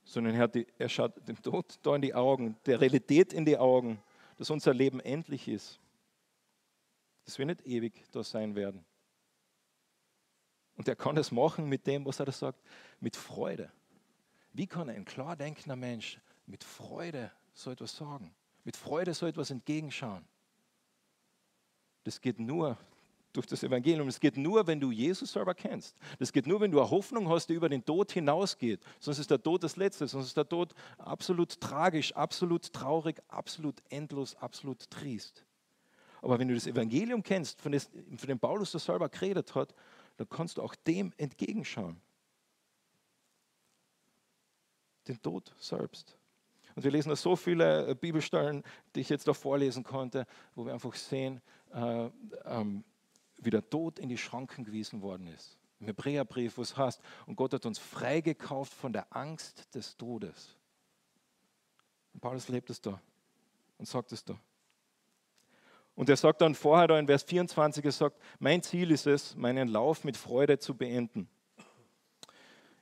Sondern 0.03 0.33
er, 0.33 0.47
die, 0.47 0.65
er 0.79 0.89
schaut 0.89 1.27
dem 1.27 1.39
Tod 1.41 1.77
da 1.83 1.95
in 1.95 2.01
die 2.01 2.13
Augen, 2.13 2.57
der 2.65 2.81
Realität 2.81 3.33
in 3.33 3.45
die 3.45 3.57
Augen, 3.57 4.01
dass 4.37 4.49
unser 4.49 4.73
Leben 4.73 4.99
endlich 4.99 5.47
ist. 5.47 5.79
Dass 7.25 7.37
wir 7.37 7.45
nicht 7.45 7.61
ewig 7.67 8.03
da 8.11 8.23
sein 8.23 8.55
werden. 8.55 8.83
Und 10.81 10.87
er 10.87 10.95
kann 10.95 11.15
das 11.15 11.31
machen 11.31 11.69
mit 11.69 11.85
dem, 11.85 12.07
was 12.07 12.19
er 12.19 12.25
da 12.25 12.31
sagt, 12.31 12.59
mit 13.01 13.15
Freude. 13.15 13.71
Wie 14.51 14.65
kann 14.65 14.89
ein 14.89 15.05
klar 15.05 15.35
denkender 15.35 15.75
Mensch 15.75 16.19
mit 16.47 16.63
Freude 16.63 17.31
so 17.53 17.69
etwas 17.69 17.95
sagen? 17.95 18.33
Mit 18.63 18.75
Freude 18.75 19.13
so 19.13 19.27
etwas 19.27 19.51
entgegenschauen? 19.51 20.25
Das 22.03 22.19
geht 22.19 22.39
nur 22.39 22.79
durch 23.31 23.45
das 23.45 23.61
Evangelium. 23.61 24.07
Es 24.07 24.19
geht 24.19 24.37
nur, 24.37 24.65
wenn 24.65 24.79
du 24.79 24.89
Jesus 24.89 25.33
selber 25.33 25.53
kennst. 25.53 25.95
Das 26.17 26.33
geht 26.33 26.47
nur, 26.47 26.59
wenn 26.59 26.71
du 26.71 26.79
eine 26.79 26.89
Hoffnung 26.89 27.29
hast, 27.29 27.45
die 27.49 27.53
über 27.53 27.69
den 27.69 27.85
Tod 27.85 28.11
hinausgeht. 28.11 28.83
Sonst 28.99 29.19
ist 29.19 29.29
der 29.29 29.43
Tod 29.43 29.61
das 29.61 29.75
Letzte. 29.75 30.07
Sonst 30.07 30.25
ist 30.25 30.37
der 30.37 30.49
Tod 30.49 30.73
absolut 30.97 31.61
tragisch, 31.61 32.11
absolut 32.15 32.73
traurig, 32.73 33.21
absolut 33.27 33.83
endlos, 33.89 34.33
absolut 34.37 34.89
trist. 34.89 35.45
Aber 36.23 36.39
wenn 36.39 36.47
du 36.47 36.55
das 36.55 36.65
Evangelium 36.65 37.21
kennst, 37.21 37.61
von, 37.61 37.71
dem 37.71 38.39
Paulus 38.39 38.71
das 38.71 38.85
selber 38.85 39.09
geredet 39.09 39.53
hat, 39.53 39.75
dann 40.21 40.29
kannst 40.29 40.57
du 40.57 40.61
auch 40.61 40.75
dem 40.75 41.11
entgegenschauen. 41.17 41.99
Den 45.07 45.19
Tod 45.19 45.51
selbst. 45.57 46.15
Und 46.75 46.83
wir 46.83 46.91
lesen 46.91 47.09
da 47.09 47.15
so 47.15 47.35
viele 47.35 47.87
äh, 47.87 47.95
Bibelstellen, 47.95 48.63
die 48.93 48.99
ich 48.99 49.09
jetzt 49.09 49.27
da 49.27 49.33
vorlesen 49.33 49.83
konnte, 49.83 50.27
wo 50.53 50.63
wir 50.63 50.73
einfach 50.73 50.93
sehen, 50.93 51.41
äh, 51.73 52.09
ähm, 52.45 52.83
wie 53.37 53.49
der 53.49 53.67
Tod 53.67 53.97
in 53.97 54.09
die 54.09 54.17
Schranken 54.17 54.63
gewiesen 54.63 55.01
worden 55.01 55.25
ist. 55.25 55.57
Im 55.79 55.87
Hebräerbrief, 55.87 56.55
wo 56.57 56.61
es 56.61 56.77
heißt, 56.77 57.01
und 57.25 57.35
Gott 57.35 57.53
hat 57.53 57.65
uns 57.65 57.79
freigekauft 57.79 58.73
von 58.73 58.93
der 58.93 59.07
Angst 59.15 59.73
des 59.73 59.97
Todes. 59.97 60.55
Und 62.13 62.19
Paulus 62.19 62.47
lebt 62.47 62.69
es 62.69 62.79
da 62.79 63.01
und 63.79 63.87
sagt 63.87 64.11
es 64.11 64.23
da. 64.23 64.39
Und 66.01 66.09
er 66.09 66.17
sagt 66.17 66.41
dann 66.41 66.55
vorher 66.55 66.87
da 66.87 66.97
in 66.97 67.05
Vers 67.05 67.21
24, 67.21 67.85
er 67.85 67.91
sagt, 67.91 68.19
mein 68.39 68.63
Ziel 68.63 68.89
ist 68.89 69.05
es, 69.05 69.35
meinen 69.35 69.67
Lauf 69.67 70.03
mit 70.03 70.17
Freude 70.17 70.57
zu 70.57 70.73
beenden. 70.73 71.29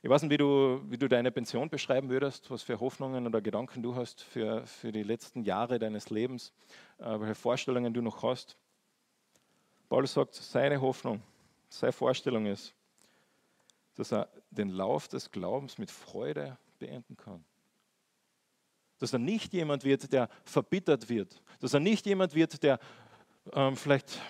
Ich 0.00 0.08
weiß 0.08 0.22
nicht, 0.22 0.30
wie 0.30 0.38
du, 0.38 0.80
wie 0.88 0.96
du 0.96 1.06
deine 1.06 1.30
Pension 1.30 1.68
beschreiben 1.68 2.08
würdest, 2.08 2.50
was 2.50 2.62
für 2.62 2.80
Hoffnungen 2.80 3.26
oder 3.26 3.42
Gedanken 3.42 3.82
du 3.82 3.94
hast 3.94 4.22
für, 4.22 4.66
für 4.66 4.90
die 4.90 5.02
letzten 5.02 5.42
Jahre 5.42 5.78
deines 5.78 6.08
Lebens, 6.08 6.54
äh, 6.96 7.20
welche 7.20 7.34
Vorstellungen 7.34 7.92
du 7.92 8.00
noch 8.00 8.22
hast. 8.22 8.56
Paulus 9.90 10.14
sagt, 10.14 10.34
seine 10.36 10.80
Hoffnung, 10.80 11.20
seine 11.68 11.92
Vorstellung 11.92 12.46
ist, 12.46 12.74
dass 13.96 14.14
er 14.14 14.30
den 14.50 14.70
Lauf 14.70 15.08
des 15.08 15.30
Glaubens 15.30 15.76
mit 15.76 15.90
Freude 15.90 16.56
beenden 16.78 17.18
kann. 17.18 17.44
Dass 18.98 19.12
er 19.12 19.18
nicht 19.18 19.52
jemand 19.52 19.84
wird, 19.84 20.10
der 20.10 20.30
verbittert 20.44 21.10
wird. 21.10 21.42
Dass 21.60 21.74
er 21.74 21.80
nicht 21.80 22.06
jemand 22.06 22.34
wird, 22.34 22.62
der 22.62 22.80
ähm, 23.54 23.76
vielleicht 23.76 24.20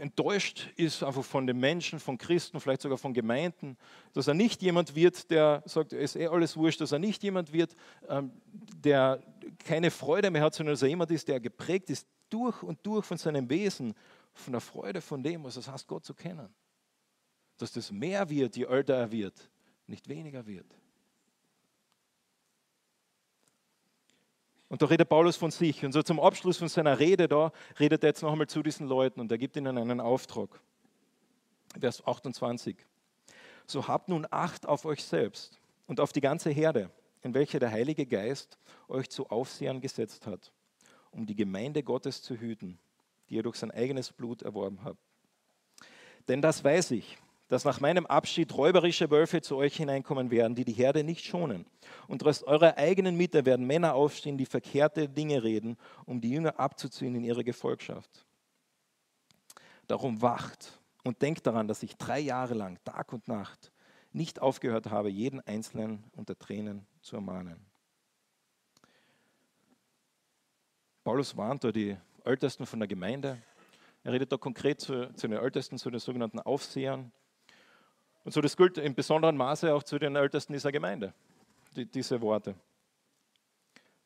enttäuscht 0.00 0.70
ist 0.76 1.02
einfach 1.02 1.24
von 1.24 1.46
den 1.46 1.58
Menschen, 1.58 2.00
von 2.00 2.18
Christen, 2.18 2.60
vielleicht 2.60 2.82
sogar 2.82 2.98
von 2.98 3.14
Gemeinden, 3.14 3.76
dass 4.12 4.28
er 4.28 4.34
nicht 4.34 4.62
jemand 4.62 4.94
wird, 4.94 5.30
der 5.30 5.62
sagt, 5.66 5.92
es 5.92 6.14
ist 6.14 6.16
eh 6.16 6.28
alles 6.28 6.56
wurscht, 6.56 6.80
dass 6.80 6.92
er 6.92 6.98
nicht 6.98 7.22
jemand 7.22 7.52
wird, 7.52 7.74
ähm, 8.08 8.32
der 8.76 9.20
keine 9.58 9.90
Freude 9.90 10.30
mehr 10.30 10.42
hat, 10.42 10.54
sondern 10.54 10.74
dass 10.74 10.82
er 10.82 10.88
jemand 10.88 11.10
ist, 11.10 11.28
der 11.28 11.40
geprägt 11.40 11.90
ist 11.90 12.06
durch 12.30 12.62
und 12.62 12.78
durch 12.84 13.04
von 13.04 13.18
seinem 13.18 13.48
Wesen, 13.48 13.94
von 14.32 14.52
der 14.52 14.60
Freude 14.60 15.00
von 15.00 15.22
dem, 15.22 15.44
was 15.44 15.56
es 15.56 15.68
heißt, 15.68 15.86
Gott 15.86 16.04
zu 16.04 16.14
kennen. 16.14 16.48
Dass 17.56 17.72
das 17.72 17.90
mehr 17.90 18.28
wird, 18.28 18.56
je 18.56 18.64
älter 18.64 18.94
er 18.94 19.10
wird, 19.10 19.50
nicht 19.86 20.08
weniger 20.08 20.46
wird. 20.46 20.66
Und 24.68 24.82
da 24.82 24.86
redet 24.86 25.08
Paulus 25.08 25.36
von 25.36 25.50
sich. 25.50 25.84
Und 25.84 25.92
so 25.92 26.02
zum 26.02 26.20
Abschluss 26.20 26.58
von 26.58 26.68
seiner 26.68 26.98
Rede 26.98 27.26
da 27.26 27.52
redet 27.78 28.02
er 28.04 28.10
jetzt 28.10 28.22
noch 28.22 28.32
einmal 28.32 28.46
zu 28.46 28.62
diesen 28.62 28.86
Leuten 28.86 29.20
und 29.20 29.32
er 29.32 29.38
gibt 29.38 29.56
ihnen 29.56 29.78
einen 29.78 30.00
Auftrag. 30.00 30.60
Vers 31.78 32.06
28. 32.06 32.76
So 33.66 33.86
habt 33.88 34.08
nun 34.08 34.26
Acht 34.30 34.66
auf 34.66 34.84
euch 34.84 35.04
selbst 35.04 35.58
und 35.86 36.00
auf 36.00 36.12
die 36.12 36.20
ganze 36.20 36.50
Herde, 36.50 36.90
in 37.22 37.34
welche 37.34 37.58
der 37.58 37.70
Heilige 37.70 38.06
Geist 38.06 38.58
euch 38.88 39.08
zu 39.10 39.28
Aufsehern 39.28 39.80
gesetzt 39.80 40.26
hat, 40.26 40.52
um 41.10 41.26
die 41.26 41.36
Gemeinde 41.36 41.82
Gottes 41.82 42.22
zu 42.22 42.36
hüten, 42.36 42.78
die 43.28 43.36
ihr 43.36 43.42
durch 43.42 43.56
sein 43.56 43.70
eigenes 43.70 44.12
Blut 44.12 44.42
erworben 44.42 44.80
habt. 44.84 45.00
Denn 46.28 46.42
das 46.42 46.62
weiß 46.62 46.90
ich, 46.92 47.18
dass 47.48 47.64
nach 47.64 47.80
meinem 47.80 48.06
Abschied 48.06 48.54
räuberische 48.54 49.10
Wölfe 49.10 49.40
zu 49.40 49.56
euch 49.56 49.76
hineinkommen 49.76 50.30
werden, 50.30 50.54
die 50.54 50.64
die 50.64 50.72
Herde 50.72 51.02
nicht 51.02 51.24
schonen. 51.24 51.66
Und 52.06 52.24
aus 52.24 52.42
eurer 52.42 52.76
eigenen 52.76 53.16
Mitte 53.16 53.46
werden 53.46 53.66
Männer 53.66 53.94
aufstehen, 53.94 54.36
die 54.36 54.46
verkehrte 54.46 55.08
Dinge 55.08 55.42
reden, 55.42 55.76
um 56.04 56.20
die 56.20 56.30
Jünger 56.30 56.60
abzuziehen 56.60 57.14
in 57.14 57.24
ihre 57.24 57.44
Gefolgschaft. 57.44 58.26
Darum 59.86 60.20
wacht 60.20 60.78
und 61.04 61.22
denkt 61.22 61.46
daran, 61.46 61.68
dass 61.68 61.82
ich 61.82 61.96
drei 61.96 62.20
Jahre 62.20 62.54
lang, 62.54 62.78
Tag 62.84 63.12
und 63.14 63.26
Nacht, 63.28 63.72
nicht 64.12 64.40
aufgehört 64.40 64.90
habe, 64.90 65.08
jeden 65.08 65.40
Einzelnen 65.40 66.04
unter 66.16 66.38
Tränen 66.38 66.86
zu 67.00 67.16
ermahnen. 67.16 67.64
Paulus 71.04 71.36
warnt 71.36 71.64
da 71.64 71.72
die 71.72 71.96
Ältesten 72.24 72.66
von 72.66 72.80
der 72.80 72.88
Gemeinde. 72.88 73.42
Er 74.02 74.12
redet 74.12 74.30
da 74.30 74.36
konkret 74.36 74.80
zu, 74.80 75.10
zu 75.14 75.28
den 75.28 75.38
Ältesten, 75.38 75.78
zu 75.78 75.90
den 75.90 76.00
sogenannten 76.00 76.40
Aufsehern, 76.40 77.12
und 78.28 78.32
so, 78.32 78.42
das 78.42 78.58
gilt 78.58 78.76
in 78.76 78.94
besonderem 78.94 79.38
Maße 79.38 79.72
auch 79.72 79.82
zu 79.82 79.98
den 79.98 80.14
Ältesten 80.14 80.52
dieser 80.52 80.70
Gemeinde, 80.70 81.14
die, 81.74 81.86
diese 81.86 82.20
Worte. 82.20 82.54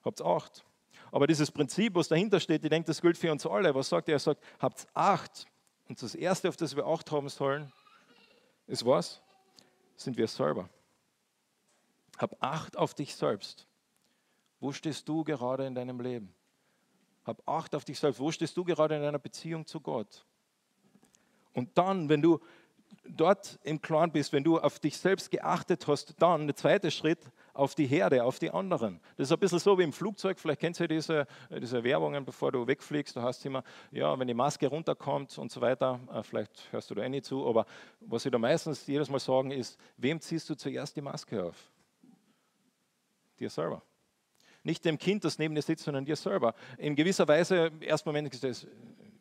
Habt 0.04 0.22
Acht. 0.22 0.64
Aber 1.10 1.26
dieses 1.26 1.50
Prinzip, 1.50 1.96
was 1.96 2.06
dahinter 2.06 2.38
steht, 2.38 2.62
ich 2.62 2.70
denke, 2.70 2.86
das 2.86 3.00
gilt 3.00 3.18
für 3.18 3.32
uns 3.32 3.44
alle. 3.44 3.74
Was 3.74 3.88
sagt 3.88 4.08
er? 4.08 4.14
Er 4.14 4.18
sagt, 4.20 4.40
habt 4.60 4.86
Acht. 4.94 5.48
Und 5.88 6.00
das 6.00 6.14
Erste, 6.14 6.48
auf 6.48 6.56
das 6.56 6.76
wir 6.76 6.86
Acht 6.86 7.10
haben 7.10 7.28
sollen, 7.28 7.72
ist 8.68 8.86
was? 8.86 9.20
Sind 9.96 10.16
wir 10.16 10.28
selber. 10.28 10.68
Hab 12.16 12.36
Acht 12.40 12.76
auf 12.76 12.94
dich 12.94 13.16
selbst. 13.16 13.66
Wo 14.60 14.70
stehst 14.70 15.08
du 15.08 15.24
gerade 15.24 15.66
in 15.66 15.74
deinem 15.74 16.00
Leben? 16.00 16.32
Hab 17.24 17.42
Acht 17.48 17.74
auf 17.74 17.84
dich 17.84 17.98
selbst. 17.98 18.20
Wo 18.20 18.30
stehst 18.30 18.56
du 18.56 18.62
gerade 18.62 18.94
in 18.94 19.02
deiner 19.02 19.18
Beziehung 19.18 19.66
zu 19.66 19.80
Gott? 19.80 20.24
Und 21.54 21.76
dann, 21.76 22.08
wenn 22.08 22.22
du 22.22 22.38
dort 23.08 23.58
im 23.62 23.80
Clan 23.80 24.12
bist, 24.12 24.32
wenn 24.32 24.44
du 24.44 24.58
auf 24.58 24.78
dich 24.78 24.96
selbst 24.96 25.30
geachtet 25.30 25.86
hast, 25.86 26.14
dann 26.20 26.46
der 26.46 26.56
zweite 26.56 26.90
Schritt 26.90 27.18
auf 27.52 27.74
die 27.74 27.86
Herde, 27.86 28.24
auf 28.24 28.38
die 28.38 28.50
anderen. 28.50 29.00
Das 29.16 29.28
ist 29.28 29.32
ein 29.32 29.38
bisschen 29.38 29.58
so 29.58 29.78
wie 29.78 29.82
im 29.82 29.92
Flugzeug, 29.92 30.38
vielleicht 30.38 30.60
kennst 30.60 30.80
du 30.80 30.88
diese, 30.88 31.26
diese 31.50 31.84
Werbungen, 31.84 32.24
bevor 32.24 32.52
du 32.52 32.66
wegfliegst, 32.66 33.16
du 33.16 33.22
hast 33.22 33.44
immer, 33.44 33.62
ja, 33.90 34.18
wenn 34.18 34.28
die 34.28 34.34
Maske 34.34 34.68
runterkommt 34.68 35.36
und 35.38 35.50
so 35.50 35.60
weiter, 35.60 36.00
äh, 36.12 36.22
vielleicht 36.22 36.72
hörst 36.72 36.90
du 36.90 36.94
da 36.94 37.02
eh 37.02 37.08
nicht 37.08 37.26
zu, 37.26 37.46
aber 37.46 37.66
was 38.00 38.22
sie 38.22 38.30
da 38.30 38.38
meistens 38.38 38.86
jedes 38.86 39.10
Mal 39.10 39.20
sagen 39.20 39.50
ist, 39.50 39.78
wem 39.96 40.20
ziehst 40.20 40.48
du 40.48 40.54
zuerst 40.54 40.96
die 40.96 41.02
Maske 41.02 41.44
auf? 41.44 41.56
Dir 43.38 43.50
selber. 43.50 43.82
Nicht 44.64 44.84
dem 44.84 44.96
Kind, 44.96 45.24
das 45.24 45.38
neben 45.38 45.54
dir 45.54 45.62
sitzt, 45.62 45.84
sondern 45.84 46.04
dir 46.04 46.16
selber. 46.16 46.54
In 46.78 46.94
gewisser 46.94 47.26
Weise, 47.26 47.66
im 47.66 47.82
ersten 47.82 48.08
Moment 48.08 48.32
ist 48.32 48.44
das 48.44 48.66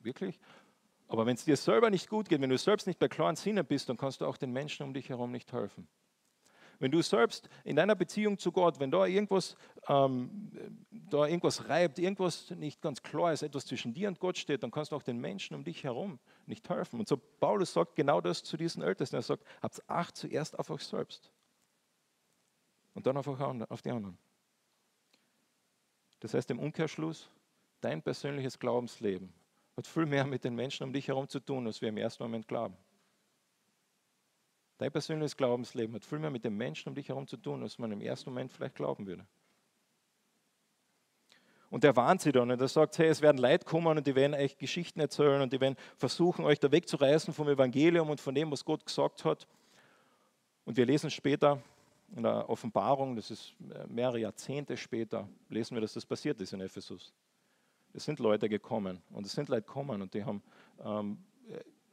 wirklich, 0.03 0.39
aber 1.11 1.25
wenn 1.25 1.35
es 1.35 1.43
dir 1.43 1.57
selber 1.57 1.89
nicht 1.89 2.07
gut 2.07 2.29
geht, 2.29 2.39
wenn 2.39 2.49
du 2.49 2.57
selbst 2.57 2.87
nicht 2.87 2.97
bei 2.97 3.09
klaren 3.09 3.35
Sinnen 3.35 3.65
bist, 3.65 3.89
dann 3.89 3.97
kannst 3.97 4.21
du 4.21 4.25
auch 4.25 4.37
den 4.37 4.53
Menschen 4.53 4.85
um 4.85 4.93
dich 4.93 5.09
herum 5.09 5.29
nicht 5.33 5.51
helfen. 5.51 5.89
Wenn 6.79 6.89
du 6.89 7.01
selbst 7.01 7.49
in 7.65 7.75
deiner 7.75 7.95
Beziehung 7.95 8.37
zu 8.37 8.53
Gott, 8.53 8.79
wenn 8.79 8.91
da 8.91 9.05
irgendwas, 9.05 9.57
ähm, 9.89 10.49
da 10.89 11.27
irgendwas 11.27 11.67
reibt, 11.67 11.99
irgendwas 11.99 12.51
nicht 12.51 12.81
ganz 12.81 13.03
klar 13.03 13.33
ist, 13.33 13.41
etwas 13.41 13.65
zwischen 13.65 13.93
dir 13.93 14.07
und 14.07 14.21
Gott 14.21 14.37
steht, 14.37 14.63
dann 14.63 14.71
kannst 14.71 14.93
du 14.93 14.95
auch 14.95 15.03
den 15.03 15.17
Menschen 15.17 15.53
um 15.53 15.65
dich 15.65 15.83
herum 15.83 16.17
nicht 16.45 16.69
helfen. 16.69 16.97
Und 16.97 17.09
so 17.09 17.17
Paulus 17.17 17.73
sagt 17.73 17.97
genau 17.97 18.21
das 18.21 18.41
zu 18.41 18.55
diesen 18.55 18.81
Ältesten. 18.81 19.17
Er 19.17 19.21
sagt, 19.21 19.43
habt 19.61 19.83
Acht 19.89 20.15
zuerst 20.15 20.57
auf 20.57 20.69
euch 20.69 20.85
selbst 20.85 21.29
und 22.93 23.05
dann 23.05 23.17
auf, 23.17 23.27
auf 23.27 23.81
die 23.81 23.91
anderen. 23.91 24.17
Das 26.21 26.33
heißt 26.33 26.49
im 26.51 26.59
Umkehrschluss, 26.59 27.29
dein 27.81 28.01
persönliches 28.01 28.57
Glaubensleben 28.57 29.33
hat 29.77 29.87
viel 29.87 30.05
mehr 30.05 30.25
mit 30.25 30.43
den 30.43 30.55
Menschen 30.55 30.83
um 30.83 30.93
dich 30.93 31.07
herum 31.07 31.27
zu 31.27 31.39
tun, 31.39 31.65
als 31.67 31.81
wir 31.81 31.89
im 31.89 31.97
ersten 31.97 32.23
Moment 32.23 32.47
glauben. 32.47 32.75
Dein 34.77 34.91
persönliches 34.91 35.37
Glaubensleben 35.37 35.95
hat 35.95 36.05
viel 36.05 36.19
mehr 36.19 36.31
mit 36.31 36.43
den 36.43 36.57
Menschen 36.57 36.89
um 36.89 36.95
dich 36.95 37.09
herum 37.09 37.27
zu 37.27 37.37
tun, 37.37 37.61
als 37.61 37.77
man 37.77 37.91
im 37.91 38.01
ersten 38.01 38.31
Moment 38.31 38.51
vielleicht 38.51 38.75
glauben 38.75 39.05
würde. 39.05 39.25
Und 41.69 41.85
er 41.85 41.95
warnt 41.95 42.19
sie 42.19 42.33
dann 42.33 42.51
und 42.51 42.59
er 42.59 42.67
sagt, 42.67 42.97
hey, 42.97 43.07
es 43.07 43.21
werden 43.21 43.37
Leute 43.37 43.63
kommen 43.63 43.97
und 43.97 44.05
die 44.05 44.15
werden 44.15 44.33
euch 44.33 44.57
Geschichten 44.57 44.99
erzählen 44.99 45.41
und 45.41 45.53
die 45.53 45.61
werden 45.61 45.77
versuchen, 45.95 46.43
euch 46.43 46.59
da 46.59 46.69
wegzureißen 46.69 47.33
vom 47.33 47.47
Evangelium 47.47 48.09
und 48.09 48.19
von 48.19 48.35
dem, 48.35 48.51
was 48.51 48.65
Gott 48.65 48.85
gesagt 48.85 49.23
hat. 49.23 49.47
Und 50.65 50.75
wir 50.75 50.85
lesen 50.85 51.09
später 51.09 51.61
in 52.13 52.23
der 52.23 52.49
Offenbarung, 52.49 53.15
das 53.15 53.31
ist 53.31 53.53
mehrere 53.87 54.19
Jahrzehnte 54.19 54.75
später, 54.75 55.29
lesen 55.47 55.75
wir, 55.75 55.81
dass 55.81 55.93
das 55.93 56.05
passiert 56.05 56.41
ist 56.41 56.51
in 56.51 56.59
Ephesus. 56.59 57.13
Es 57.93 58.05
sind 58.05 58.19
Leute 58.19 58.47
gekommen 58.47 59.01
und 59.11 59.25
es 59.25 59.33
sind 59.33 59.49
Leute 59.49 59.63
gekommen 59.63 60.01
und 60.01 60.13
die 60.13 60.23
haben 60.23 60.41
ähm, 60.83 61.17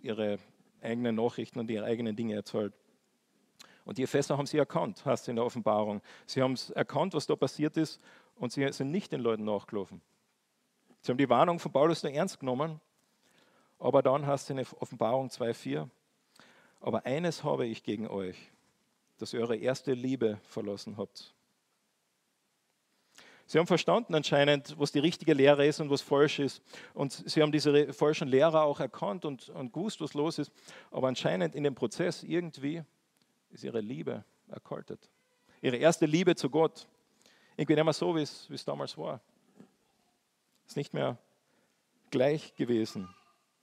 ihre 0.02 0.38
eigenen 0.80 1.16
Nachrichten 1.16 1.58
und 1.58 1.70
ihre 1.70 1.84
eigenen 1.84 2.14
Dinge 2.14 2.34
erzählt. 2.34 2.74
Und 3.84 3.98
die 3.98 4.02
Epheser 4.02 4.36
haben 4.36 4.46
sie 4.46 4.58
erkannt, 4.58 5.04
heißt 5.04 5.28
in 5.28 5.36
der 5.36 5.44
Offenbarung. 5.44 6.02
Sie 6.26 6.42
haben 6.42 6.56
erkannt, 6.74 7.14
was 7.14 7.26
da 7.26 7.34
passiert 7.34 7.76
ist 7.76 8.00
und 8.36 8.52
sie 8.52 8.70
sind 8.72 8.90
nicht 8.90 9.12
den 9.12 9.20
Leuten 9.20 9.44
nachgelaufen. 9.44 10.02
Sie 11.00 11.10
haben 11.10 11.18
die 11.18 11.28
Warnung 11.28 11.58
von 11.58 11.72
Paulus 11.72 12.02
nur 12.02 12.12
ernst 12.12 12.38
genommen, 12.38 12.80
aber 13.78 14.02
dann 14.02 14.26
heißt 14.26 14.50
es 14.50 14.50
in 14.50 14.66
Offenbarung 14.80 15.28
2,4, 15.28 15.88
aber 16.80 17.06
eines 17.06 17.44
habe 17.44 17.66
ich 17.66 17.82
gegen 17.82 18.08
euch, 18.08 18.36
dass 19.18 19.32
ihr 19.32 19.40
eure 19.40 19.56
erste 19.56 19.94
Liebe 19.94 20.38
verlassen 20.42 20.96
habt. 20.96 21.34
Sie 23.50 23.58
haben 23.58 23.66
verstanden 23.66 24.14
anscheinend, 24.14 24.78
was 24.78 24.92
die 24.92 24.98
richtige 24.98 25.32
Lehre 25.32 25.66
ist 25.66 25.80
und 25.80 25.88
was 25.88 26.02
falsch 26.02 26.38
ist. 26.38 26.62
Und 26.92 27.12
sie 27.12 27.40
haben 27.40 27.50
diese 27.50 27.94
falschen 27.94 28.28
Lehrer 28.28 28.64
auch 28.64 28.78
erkannt 28.78 29.24
und, 29.24 29.48
und 29.48 29.72
gewusst, 29.72 30.02
was 30.02 30.12
los 30.12 30.38
ist. 30.38 30.52
Aber 30.90 31.08
anscheinend 31.08 31.54
in 31.54 31.64
dem 31.64 31.74
Prozess 31.74 32.22
irgendwie 32.22 32.82
ist 33.48 33.64
ihre 33.64 33.80
Liebe 33.80 34.22
erkaltet. 34.48 35.08
Ihre 35.62 35.76
erste 35.76 36.04
Liebe 36.04 36.36
zu 36.36 36.50
Gott. 36.50 36.86
Irgendwie 37.56 37.74
nicht 37.74 37.84
mehr 37.84 37.94
so, 37.94 38.14
wie 38.14 38.20
es, 38.20 38.64
damals 38.66 38.98
war. 38.98 39.18
Ist 40.66 40.76
nicht 40.76 40.92
mehr 40.92 41.16
gleich 42.10 42.54
gewesen. 42.54 43.08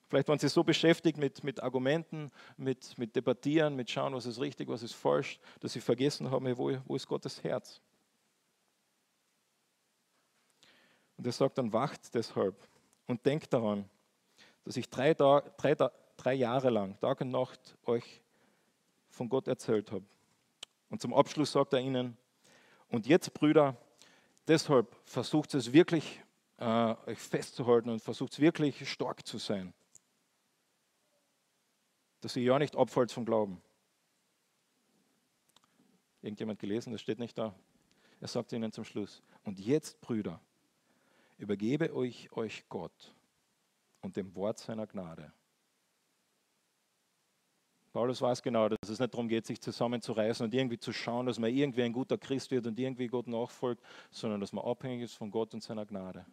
Vielleicht 0.09 0.27
waren 0.29 0.39
sie 0.39 0.49
so 0.49 0.63
beschäftigt 0.63 1.19
mit, 1.19 1.43
mit 1.43 1.61
Argumenten, 1.61 2.31
mit, 2.57 2.97
mit 2.97 3.15
Debattieren, 3.15 3.75
mit 3.75 3.91
Schauen, 3.91 4.15
was 4.15 4.25
ist 4.25 4.39
richtig, 4.39 4.67
was 4.67 4.81
ist 4.81 4.93
falsch, 4.93 5.39
dass 5.59 5.73
sie 5.73 5.79
vergessen 5.79 6.31
haben, 6.31 6.57
wo, 6.57 6.75
wo 6.87 6.95
ist 6.95 7.05
Gottes 7.05 7.43
Herz. 7.43 7.81
Und 11.17 11.25
er 11.25 11.31
sagt 11.31 11.57
dann, 11.57 11.71
wacht 11.71 12.13
deshalb 12.13 12.55
und 13.07 13.25
denkt 13.25 13.53
daran, 13.53 13.89
dass 14.63 14.77
ich 14.77 14.89
drei, 14.89 15.13
drei, 15.13 15.75
drei 16.17 16.33
Jahre 16.33 16.69
lang, 16.69 16.99
Tag 16.99 17.21
und 17.21 17.31
Nacht, 17.31 17.77
euch 17.85 18.21
von 19.09 19.29
Gott 19.29 19.47
erzählt 19.47 19.91
habe. 19.91 20.05
Und 20.89 21.01
zum 21.01 21.13
Abschluss 21.13 21.51
sagt 21.51 21.73
er 21.73 21.79
ihnen, 21.79 22.17
und 22.89 23.07
jetzt, 23.07 23.33
Brüder, 23.33 23.75
deshalb 24.47 24.95
versucht 25.05 25.53
es 25.53 25.73
wirklich, 25.73 26.21
äh, 26.57 26.95
euch 27.07 27.19
festzuhalten 27.19 27.89
und 27.89 28.01
versucht 28.01 28.33
es 28.33 28.39
wirklich 28.39 28.89
stark 28.89 29.25
zu 29.25 29.37
sein. 29.37 29.73
Dass 32.21 32.35
ihr 32.35 32.43
ja 32.43 32.59
nicht 32.59 32.75
abfällt 32.75 33.11
vom 33.11 33.25
Glauben. 33.25 33.61
Irgendjemand 36.21 36.59
gelesen, 36.59 36.91
das 36.91 37.01
steht 37.01 37.19
nicht 37.19 37.37
da. 37.37 37.53
Er 38.19 38.27
sagt 38.27 38.51
ihnen 38.51 38.71
zum 38.71 38.83
Schluss, 38.83 39.21
und 39.43 39.59
jetzt, 39.59 39.99
Brüder, 40.01 40.39
übergebe 41.37 41.93
euch 41.93 42.31
euch 42.31 42.67
Gott 42.69 43.15
und 44.01 44.15
dem 44.17 44.35
Wort 44.35 44.59
seiner 44.59 44.87
Gnade. 44.87 45.31
Paulus 47.95 48.21
weiß 48.21 48.41
genau, 48.41 48.67
dass 48.67 48.89
es 48.89 48.99
nicht 48.99 49.13
darum 49.13 49.29
geht, 49.29 49.45
sich 49.45 49.61
zusammenzureißen 49.61 50.43
und 50.43 50.53
irgendwie 50.53 50.77
zu 50.77 50.91
schauen, 50.91 51.27
dass 51.27 51.39
man 51.39 51.49
irgendwie 51.53 51.81
ein 51.81 51.93
guter 51.93 52.17
Christ 52.17 52.51
wird 52.51 52.67
und 52.67 52.77
irgendwie 52.77 53.07
Gott 53.07 53.27
nachfolgt, 53.27 53.81
sondern 54.11 54.41
dass 54.41 54.51
man 54.51 54.65
abhängig 54.65 55.03
ist 55.03 55.13
von 55.13 55.31
Gott 55.31 55.53
und 55.53 55.63
seiner 55.63 55.85
Gnade. 55.85 56.25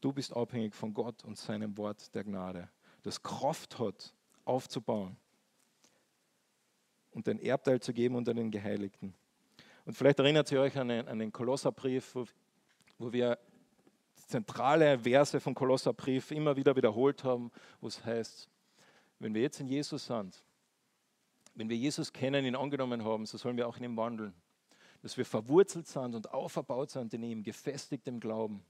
Du 0.00 0.12
bist 0.12 0.34
abhängig 0.34 0.74
von 0.74 0.92
Gott 0.94 1.24
und 1.24 1.38
seinem 1.38 1.76
Wort 1.78 2.12
der 2.14 2.24
Gnade, 2.24 2.68
das 3.04 3.22
Kraft 3.22 3.78
hat, 3.78 4.12
aufzubauen 4.44 5.16
und 7.12 7.28
den 7.28 7.38
Erbteil 7.38 7.80
zu 7.80 7.92
geben 7.92 8.16
unter 8.16 8.34
den 8.34 8.50
Geheiligten. 8.50 9.14
Und 9.84 9.94
vielleicht 9.94 10.18
erinnert 10.18 10.50
ihr 10.50 10.60
euch 10.60 10.76
an 10.76 10.88
den, 10.88 11.06
an 11.06 11.20
den 11.20 11.30
Kolosserbrief, 11.30 12.16
wo 13.00 13.12
wir 13.12 13.38
zentrale 14.14 14.98
Verse 14.98 15.40
vom 15.40 15.54
Kolosserbrief 15.54 16.30
immer 16.30 16.54
wieder 16.54 16.76
wiederholt 16.76 17.24
haben, 17.24 17.50
wo 17.80 17.88
es 17.88 18.04
heißt, 18.04 18.48
wenn 19.18 19.34
wir 19.34 19.40
jetzt 19.40 19.58
in 19.58 19.66
Jesus 19.66 20.06
sind, 20.06 20.44
wenn 21.54 21.68
wir 21.68 21.76
Jesus 21.76 22.12
kennen, 22.12 22.44
ihn 22.44 22.54
angenommen 22.54 23.02
haben, 23.02 23.26
so 23.26 23.38
sollen 23.38 23.56
wir 23.56 23.66
auch 23.66 23.76
in 23.78 23.84
ihm 23.84 23.96
wandeln. 23.96 24.34
Dass 25.02 25.16
wir 25.16 25.24
verwurzelt 25.24 25.86
sind 25.86 26.14
und 26.14 26.32
auferbaut 26.32 26.90
sind 26.90 27.12
in 27.14 27.22
ihm, 27.22 27.42
gefestigt 27.42 28.06
im 28.06 28.20
Glauben, 28.20 28.62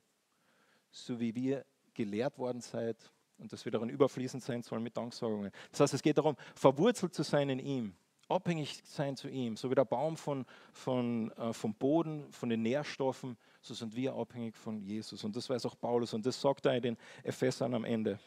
so 0.92 1.18
wie 1.18 1.34
wir 1.34 1.66
gelehrt 1.94 2.38
worden 2.38 2.60
seid 2.60 2.96
und 3.38 3.52
dass 3.52 3.64
wir 3.64 3.72
darin 3.72 3.88
überfließend 3.88 4.44
sein 4.44 4.62
sollen 4.62 4.84
mit 4.84 4.96
Danksagungen. 4.96 5.50
Das 5.72 5.80
heißt, 5.80 5.94
es 5.94 6.02
geht 6.02 6.18
darum, 6.18 6.36
verwurzelt 6.54 7.14
zu 7.14 7.24
sein 7.24 7.50
in 7.50 7.58
ihm, 7.58 7.96
abhängig 8.30 8.82
sein 8.84 9.16
zu 9.16 9.28
ihm, 9.28 9.56
so 9.56 9.70
wie 9.70 9.74
der 9.74 9.84
Baum 9.84 10.16
von, 10.16 10.46
von, 10.72 11.30
äh, 11.32 11.52
vom 11.52 11.74
Boden, 11.74 12.30
von 12.32 12.48
den 12.48 12.62
Nährstoffen, 12.62 13.36
so 13.60 13.74
sind 13.74 13.94
wir 13.94 14.14
abhängig 14.14 14.56
von 14.56 14.80
Jesus. 14.80 15.24
Und 15.24 15.36
das 15.36 15.48
weiß 15.50 15.66
auch 15.66 15.78
Paulus 15.78 16.14
und 16.14 16.24
das 16.24 16.40
sagt 16.40 16.66
er 16.66 16.76
in 16.76 16.82
den 16.82 16.96
Ephesern 17.22 17.74
am 17.74 17.84
Ende. 17.84 18.18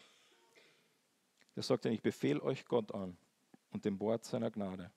Er 1.55 1.63
sagt, 1.63 1.85
ich 1.85 2.01
befehle 2.01 2.41
euch 2.41 2.65
Gott 2.65 2.93
an 2.93 3.15
und 3.71 3.85
dem 3.85 3.99
Wort 3.99 4.25
seiner 4.25 4.51
Gnade. 4.51 4.91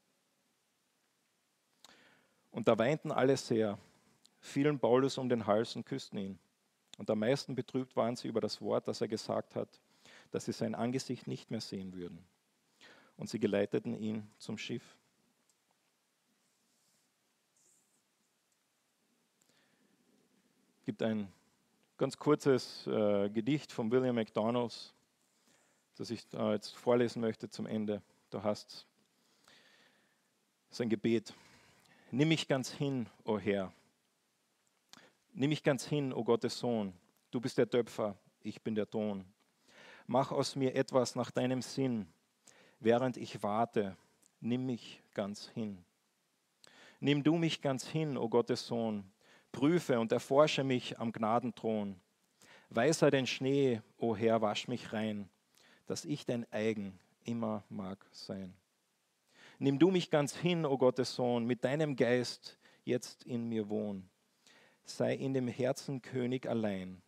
Und 2.51 2.69
da 2.69 2.79
weinten 2.79 3.13
alle 3.13 3.37
sehr, 3.37 3.79
fielen 4.41 4.79
Paulus 4.79 5.19
um 5.19 5.29
den 5.29 5.47
Hals 5.47 5.77
und 5.77 5.85
küssten 5.85 6.19
ihn. 6.19 6.39
Und 6.97 7.11
am 7.11 7.19
meisten 7.19 7.55
betrübt 7.55 7.95
waren 7.97 8.17
sie 8.17 8.29
über 8.29 8.41
das 8.41 8.61
Wort, 8.63 8.89
das 8.89 9.01
er 9.03 9.09
gesagt 9.09 9.55
hat, 9.55 9.69
dass 10.31 10.47
sie 10.47 10.53
sein 10.53 10.75
Angesicht 10.75 11.27
nicht 11.27 11.51
mehr 11.51 11.61
sehen 11.61 11.93
würden. 11.95 12.25
Und 13.17 13.29
sie 13.29 13.39
geleiteten 13.39 13.95
ihn 13.95 14.31
zum 14.39 14.59
Schiff. 14.59 14.97
gibt 20.87 21.03
ein 21.03 21.33
ganz 21.99 22.17
kurzes 22.17 22.87
äh, 22.87 23.29
Gedicht 23.29 23.73
von 23.73 23.91
William 23.91 24.15
McDonalds, 24.15 24.95
das 25.97 26.11
ich 26.11 26.25
äh, 26.33 26.53
jetzt 26.53 26.77
vorlesen 26.77 27.21
möchte 27.21 27.51
zum 27.51 27.67
Ende. 27.67 28.03
Da 28.31 28.41
heißt 28.41 28.87
es 30.71 30.81
ein 30.81 30.89
Gebet. 30.89 31.35
Nimm 32.13 32.29
mich 32.29 32.47
ganz 32.47 32.71
hin, 32.71 33.09
o 33.25 33.33
oh 33.33 33.39
Herr. 33.41 33.73
Nimm 35.33 35.51
mich 35.51 35.65
ganz 35.65 35.85
hin, 35.85 36.13
o 36.13 36.19
oh 36.19 36.25
Gottes 36.25 36.57
Sohn. 36.57 36.93
Du 37.33 37.41
bist 37.41 37.59
der 37.59 37.69
Töpfer, 37.69 38.17
ich 38.43 38.63
bin 38.63 38.77
der 38.77 38.89
Ton. 38.89 39.25
Mach 40.07 40.31
aus 40.31 40.55
mir 40.55 40.77
etwas 40.77 41.17
nach 41.17 41.33
deinem 41.33 41.63
Sinn. 41.63 42.07
Während 42.81 43.17
ich 43.17 43.43
warte, 43.43 43.97
nimm 44.41 44.67
mich 44.67 45.03
ganz 45.15 45.49
hin. 45.49 45.85
Nimm 47.01 47.23
du 47.23 47.37
mich 47.37 47.61
ganz 47.63 47.87
hin, 47.87 48.17
o 48.17 48.23
oh 48.23 48.29
Gottes 48.29 48.67
Sohn 48.67 49.11
prüfe 49.57 49.99
und 49.99 50.13
erforsche 50.13 50.65
mich 50.65 50.99
am 50.99 51.13
Gnadenthron. 51.13 51.99
Weißer 52.69 53.11
den 53.11 53.27
Schnee, 53.27 53.81
o 53.97 54.15
Herr, 54.15 54.43
wasch 54.43 54.69
mich 54.69 54.93
rein, 54.93 55.31
dass 55.87 56.05
ich 56.05 56.27
dein 56.27 56.51
eigen 56.53 56.99
immer 57.25 57.65
mag 57.71 58.05
sein. 58.13 58.55
Nimm 59.59 59.79
du 59.79 59.91
mich 59.91 60.11
ganz 60.11 60.37
hin, 60.37 60.67
o 60.67 60.77
Gottes 60.77 61.15
Sohn, 61.15 61.47
mit 61.47 61.65
deinem 61.65 61.97
Geist 61.97 62.59
jetzt 62.85 63.25
in 63.25 63.49
mir 63.49 63.71
wohn. 63.71 64.11
Sei 64.85 65.15
in 65.15 65.33
dem 65.33 65.49
Herzen 65.49 66.03
König 66.03 66.47
allein. 66.47 67.01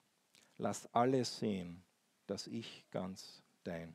Lass 0.56 0.92
alle 0.94 1.24
sehen, 1.24 1.84
dass 2.26 2.46
ich 2.46 2.86
ganz 2.90 3.42
dein. 3.62 3.94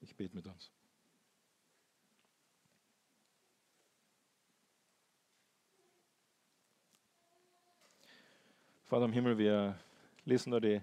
Ich 0.00 0.16
bete 0.16 0.34
mit 0.34 0.46
uns. 0.46 0.70
Vater 8.84 9.04
im 9.04 9.12
Himmel, 9.12 9.38
wir 9.38 9.78
lesen 10.24 10.50
da 10.50 10.58
die 10.58 10.82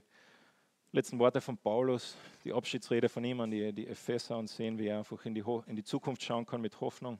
letzten 0.92 1.20
Worte 1.20 1.42
von 1.42 1.58
Paulus, 1.58 2.16
die 2.46 2.54
Abschiedsrede 2.54 3.10
von 3.10 3.24
ihm 3.24 3.42
an 3.42 3.52
die, 3.52 3.74
die 3.74 3.88
Epheser 3.88 4.38
und 4.38 4.48
sehen, 4.48 4.78
wie 4.80 4.88
er 4.88 5.00
einfach 5.00 5.26
in 5.26 5.34
die, 5.34 5.44
in 5.66 5.76
die 5.76 5.84
Zukunft 5.84 6.24
schauen 6.24 6.46
kann 6.46 6.62
mit 6.62 6.80
Hoffnung, 6.80 7.20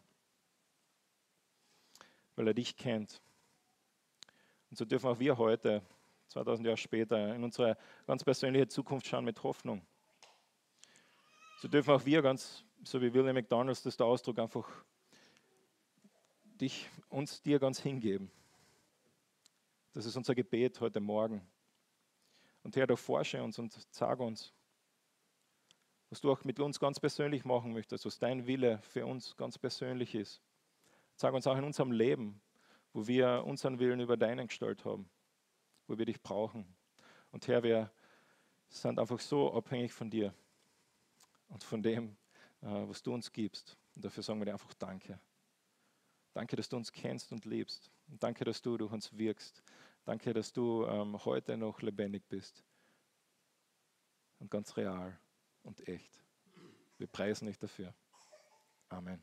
weil 2.36 2.48
er 2.48 2.54
dich 2.54 2.78
kennt. 2.78 3.22
Und 4.70 4.78
so 4.78 4.86
dürfen 4.86 5.10
auch 5.10 5.20
wir 5.20 5.38
heute, 5.38 5.82
2000 6.28 6.66
Jahre 6.66 6.78
später, 6.78 7.36
in 7.36 7.44
unsere 7.44 7.78
ganz 8.06 8.24
persönliche 8.24 8.68
Zukunft 8.68 9.08
schauen 9.08 9.26
mit 9.26 9.44
Hoffnung. 9.44 9.82
So 11.60 11.68
dürfen 11.68 11.90
auch 11.90 12.06
wir 12.06 12.22
ganz, 12.22 12.64
so 12.84 13.02
wie 13.02 13.12
William 13.12 13.34
McDonalds 13.34 13.82
das 13.82 13.98
der 13.98 14.06
Ausdruck, 14.06 14.38
einfach 14.38 14.70
dich, 16.62 16.88
uns 17.10 17.42
dir 17.42 17.58
ganz 17.58 17.80
hingeben. 17.80 18.30
Das 19.94 20.06
ist 20.06 20.16
unser 20.16 20.36
Gebet 20.36 20.80
heute 20.80 21.00
Morgen. 21.00 21.42
Und 22.62 22.76
Herr, 22.76 22.86
du 22.86 22.96
forsche 22.96 23.42
uns 23.42 23.58
und 23.58 23.76
sag 23.90 24.20
uns, 24.20 24.54
was 26.12 26.22
du 26.22 26.32
auch 26.32 26.44
mit 26.44 26.60
uns 26.60 26.80
ganz 26.80 27.00
persönlich 27.00 27.44
machen 27.44 27.74
möchtest, 27.74 28.06
was 28.06 28.20
dein 28.20 28.46
Wille 28.46 28.80
für 28.84 29.08
uns 29.08 29.36
ganz 29.36 29.58
persönlich 29.58 30.14
ist. 30.14 30.44
Sag 31.16 31.34
uns 31.34 31.48
auch 31.48 31.58
in 31.58 31.64
unserem 31.64 31.92
Leben, 31.92 32.40
wo 32.94 33.08
wir 33.08 33.44
unseren 33.48 33.80
Willen 33.80 34.00
über 34.00 34.16
deinen 34.16 34.48
gestellt 34.48 34.86
haben, 34.86 35.10
wo 35.88 35.98
wir 35.98 36.06
dich 36.06 36.22
brauchen. 36.22 36.68
Und 37.32 37.48
Herr, 37.48 37.64
wir 37.64 37.92
sind 38.70 39.00
einfach 39.00 39.20
so 39.20 39.52
abhängig 39.52 39.92
von 39.92 40.12
dir 40.12 40.36
und 41.50 41.64
von 41.64 41.82
dem, 41.82 42.18
äh, 42.62 42.68
was 42.68 43.02
du 43.04 43.14
uns 43.14 43.32
gibst. 43.32 43.78
Und 43.96 44.06
dafür 44.06 44.24
sagen 44.24 44.40
wir 44.40 44.46
dir 44.46 44.54
einfach 44.54 44.74
Danke. 44.76 45.20
Danke, 46.34 46.56
dass 46.56 46.70
du 46.70 46.78
uns 46.78 46.92
kennst 46.92 47.32
und 47.32 47.46
liebst. 47.46 47.90
Und 48.10 48.22
danke, 48.22 48.46
dass 48.46 48.62
du 48.62 48.78
durch 48.78 48.92
uns 48.92 49.18
wirkst. 49.18 49.64
Danke, 50.06 50.34
dass 50.34 50.54
du 50.54 50.86
ähm, 50.86 51.26
heute 51.26 51.58
noch 51.58 51.82
lebendig 51.82 52.24
bist. 52.30 52.64
Und 54.40 54.52
ganz 54.52 54.78
real 54.78 55.20
und 55.64 55.88
echt. 55.88 56.24
Wir 56.98 57.08
preisen 57.08 57.48
dich 57.48 57.58
dafür. 57.58 57.94
Amen. 58.90 59.22